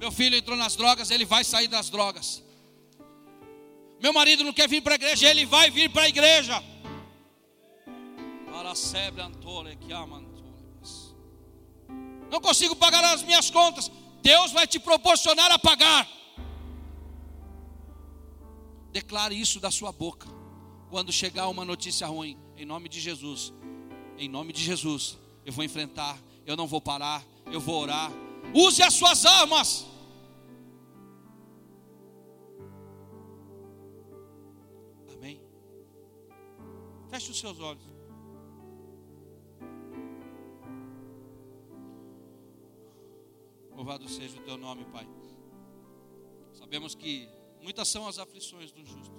Meu 0.00 0.10
filho 0.10 0.36
entrou 0.36 0.56
nas 0.56 0.74
drogas, 0.74 1.10
ele 1.10 1.26
vai 1.26 1.44
sair 1.44 1.68
das 1.68 1.90
drogas. 1.90 2.42
Meu 4.02 4.12
marido 4.12 4.44
não 4.44 4.52
quer 4.52 4.68
vir 4.68 4.82
para 4.82 4.94
a 4.94 4.96
igreja, 4.96 5.28
ele 5.28 5.46
vai 5.46 5.70
vir 5.70 5.88
para 5.90 6.02
a 6.02 6.08
igreja. 6.08 6.62
Para 8.50 8.72
a 8.72 8.74
sebre 8.74 9.22
antole 9.22 9.76
que 9.76 9.92
amam 9.92 10.32
não 12.32 12.40
consigo 12.40 12.74
pagar 12.74 13.04
as 13.04 13.22
minhas 13.22 13.50
contas. 13.50 13.90
Deus 14.22 14.52
vai 14.52 14.66
te 14.66 14.80
proporcionar 14.80 15.52
a 15.52 15.58
pagar. 15.58 16.08
Declare 18.90 19.38
isso 19.38 19.60
da 19.60 19.70
sua 19.70 19.92
boca. 19.92 20.26
Quando 20.88 21.12
chegar 21.12 21.48
uma 21.48 21.62
notícia 21.62 22.06
ruim, 22.06 22.38
em 22.56 22.64
nome 22.64 22.88
de 22.88 23.00
Jesus, 23.00 23.52
em 24.16 24.30
nome 24.30 24.50
de 24.54 24.64
Jesus, 24.64 25.18
eu 25.44 25.52
vou 25.52 25.62
enfrentar, 25.62 26.18
eu 26.46 26.56
não 26.56 26.66
vou 26.66 26.80
parar, 26.80 27.22
eu 27.50 27.60
vou 27.60 27.82
orar. 27.82 28.10
Use 28.54 28.82
as 28.82 28.94
suas 28.94 29.26
armas. 29.26 29.84
Feche 37.12 37.30
os 37.30 37.38
seus 37.38 37.60
olhos. 37.60 37.84
Louvado 43.76 44.08
seja 44.08 44.40
o 44.40 44.42
teu 44.42 44.56
nome, 44.56 44.86
Pai. 44.86 45.06
Sabemos 46.54 46.94
que 46.94 47.28
muitas 47.60 47.88
são 47.88 48.08
as 48.08 48.18
aflições 48.18 48.72
do 48.72 48.82
justo, 48.82 49.14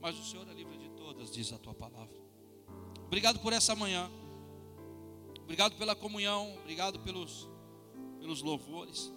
mas 0.00 0.16
o 0.20 0.22
Senhor 0.22 0.48
é 0.48 0.54
livre 0.54 0.78
de 0.78 0.88
todas, 0.90 1.32
diz 1.32 1.52
a 1.52 1.58
tua 1.58 1.74
palavra. 1.74 2.16
Obrigado 3.06 3.40
por 3.40 3.52
essa 3.52 3.74
manhã. 3.74 4.08
Obrigado 5.40 5.76
pela 5.76 5.96
comunhão, 5.96 6.56
obrigado 6.60 7.00
pelos 7.00 7.48
pelos 8.20 8.40
louvores. 8.40 9.12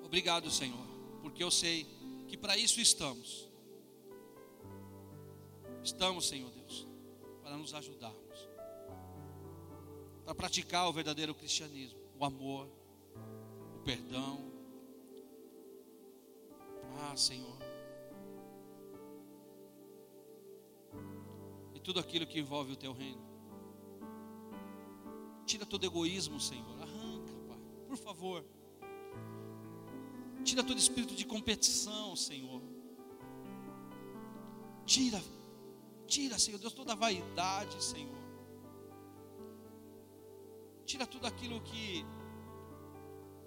Obrigado, 0.00 0.48
Senhor, 0.48 0.86
porque 1.22 1.42
eu 1.42 1.50
sei 1.50 1.88
que 2.28 2.36
para 2.36 2.56
isso 2.56 2.80
estamos. 2.80 3.52
Estamos, 5.84 6.26
Senhor 6.26 6.50
Deus, 6.50 6.88
para 7.42 7.58
nos 7.58 7.74
ajudarmos, 7.74 8.48
para 10.24 10.34
praticar 10.34 10.88
o 10.88 10.92
verdadeiro 10.94 11.34
cristianismo, 11.34 12.00
o 12.18 12.24
amor, 12.24 12.66
o 13.76 13.84
perdão. 13.84 14.50
Ah, 16.96 17.14
Senhor. 17.14 17.58
E 21.74 21.80
tudo 21.80 22.00
aquilo 22.00 22.26
que 22.26 22.40
envolve 22.40 22.72
o 22.72 22.76
teu 22.76 22.94
reino. 22.94 23.22
Tira 25.44 25.66
todo 25.66 25.84
egoísmo, 25.84 26.40
Senhor. 26.40 26.80
Arranca, 26.80 27.34
Pai, 27.46 27.58
por 27.86 27.98
favor. 27.98 28.42
Tira 30.42 30.64
todo 30.64 30.78
espírito 30.78 31.14
de 31.14 31.26
competição, 31.26 32.16
Senhor. 32.16 32.62
Tira, 34.86 35.22
tira, 36.06 36.38
Senhor 36.38 36.58
Deus, 36.58 36.72
toda 36.72 36.92
a 36.92 36.96
vaidade, 36.96 37.82
Senhor. 37.82 38.14
Tira 40.84 41.06
tudo 41.06 41.26
aquilo 41.26 41.60
que 41.62 42.04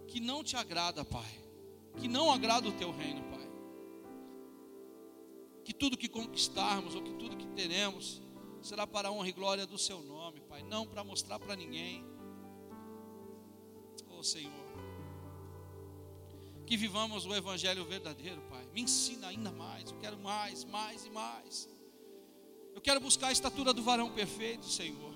que 0.08 0.20
não 0.20 0.44
te 0.44 0.56
agrada, 0.56 1.04
Pai. 1.04 1.44
Que 1.98 2.08
não 2.08 2.32
agrada 2.32 2.68
o 2.68 2.72
teu 2.72 2.92
reino, 2.92 3.22
Pai. 3.24 3.48
Que 5.64 5.74
tudo 5.74 5.98
que 5.98 6.08
conquistarmos 6.08 6.96
ou 6.96 7.02
que 7.02 7.14
tudo 7.14 7.36
que 7.36 7.48
teremos 7.48 8.22
será 8.62 8.88
para 8.88 9.10
a 9.10 9.12
honra 9.12 9.30
e 9.30 9.34
glória 9.34 9.68
do 9.68 9.78
seu 9.78 10.02
nome, 10.02 10.42
Pai, 10.42 10.64
não 10.64 10.88
para 10.88 11.04
mostrar 11.04 11.40
para 11.40 11.56
ninguém. 11.56 12.06
Oh, 14.10 14.24
Senhor. 14.24 14.52
Que 16.66 16.76
vivamos 16.76 17.26
o 17.26 17.36
evangelho 17.36 17.86
verdadeiro, 17.86 18.42
Pai. 18.50 18.66
Me 18.74 18.82
ensina 18.82 19.28
ainda 19.28 19.52
mais. 19.52 19.92
Eu 19.92 19.98
quero 20.00 20.18
mais, 20.18 20.64
mais 20.64 21.06
e 21.06 21.10
mais. 21.10 21.70
Eu 22.78 22.82
quero 22.82 23.00
buscar 23.00 23.30
a 23.30 23.32
estatura 23.32 23.74
do 23.74 23.82
varão 23.82 24.12
perfeito, 24.12 24.68
Senhor. 24.68 25.12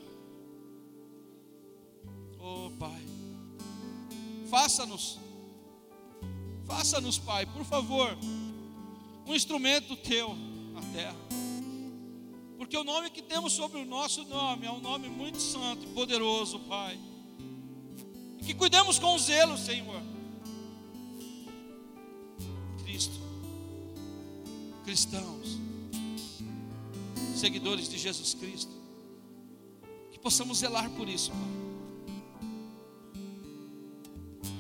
Oh, 2.39 2.72
Pai. 2.80 2.99
Faça-nos, 4.49 5.20
faça-nos, 6.66 7.20
Pai, 7.20 7.45
por 7.45 7.64
favor, 7.64 8.18
um 9.28 9.36
instrumento 9.36 9.95
teu 9.95 10.36
na 10.74 10.82
terra. 10.91 11.16
Porque 12.57 12.76
o 12.76 12.84
nome 12.84 13.12
que 13.12 13.22
temos 13.22 13.53
sobre 13.53 13.80
o 13.80 13.86
nosso 13.86 14.24
nome 14.26 14.66
é 14.66 14.72
um 14.72 14.82
nome 14.82 15.07
muito 15.07 15.39
santo 15.39 15.84
e 15.84 15.93
poderoso, 15.93 16.62
Pai. 16.62 16.99
E 18.39 18.43
que 18.43 18.55
cuidemos 18.55 18.97
com 18.97 19.16
zelo, 19.20 19.55
Senhor. 19.55 20.01
Cristo, 22.84 23.20
cristãos, 24.84 25.59
seguidores 27.42 27.89
de 27.89 27.98
Jesus 27.98 28.36
Cristo, 28.36 28.72
que 30.12 30.20
possamos 30.20 30.60
zelar 30.60 30.88
por 30.92 31.10
isso, 31.10 31.32
Pai. 31.32 31.62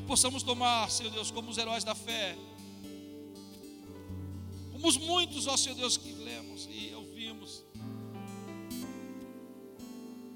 Possamos 0.07 0.41
tomar, 0.41 0.89
Senhor 0.89 1.11
Deus, 1.11 1.29
como 1.29 1.51
os 1.51 1.57
heróis 1.59 1.83
da 1.83 1.93
fé, 1.93 2.35
como 4.71 4.87
os 4.87 4.97
muitos, 4.97 5.45
ó 5.45 5.55
Senhor 5.55 5.75
Deus, 5.75 5.95
que 5.95 6.11
lemos 6.11 6.67
e 6.71 6.91
ouvimos, 6.95 7.63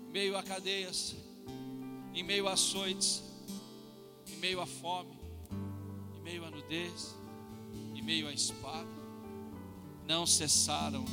em 0.08 0.12
meio 0.12 0.38
a 0.38 0.44
cadeias, 0.44 1.16
em 2.14 2.24
meio 2.24 2.48
a 2.48 2.54
açoites, 2.54 3.24
em 4.32 4.38
meio 4.38 4.62
à 4.62 4.68
fome, 4.68 5.18
em 6.16 6.22
meio 6.22 6.46
à 6.46 6.52
nudez, 6.52 7.16
em 7.96 8.04
meio 8.04 8.28
à 8.28 8.32
espada, 8.32 8.88
não 10.08 10.28
cessaram 10.28 11.04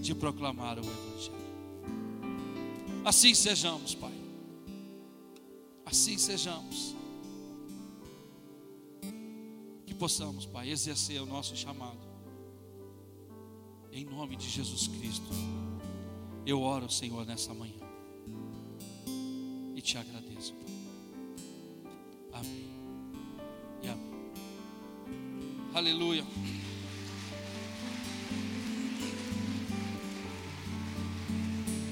de 0.00 0.14
proclamar 0.14 0.78
o 0.78 0.82
Evangelho. 0.82 1.44
Assim 3.04 3.34
sejamos, 3.34 3.94
Pai. 3.94 4.14
Assim 5.86 6.16
sejamos. 6.18 6.94
que 9.94 9.98
possamos, 9.98 10.44
Pai, 10.44 10.70
exercer 10.70 11.22
o 11.22 11.26
nosso 11.26 11.56
chamado. 11.56 11.98
Em 13.92 14.04
nome 14.04 14.34
de 14.34 14.50
Jesus 14.50 14.88
Cristo. 14.88 15.28
Eu 16.44 16.60
oro, 16.60 16.90
Senhor, 16.90 17.24
nessa 17.24 17.54
manhã. 17.54 17.78
E 19.74 19.80
te 19.80 19.96
agradeço, 19.96 20.52
Pai. 20.54 22.40
Amém. 22.40 22.68
E 23.82 23.88
amém. 23.88 24.14
Aleluia. 25.72 26.24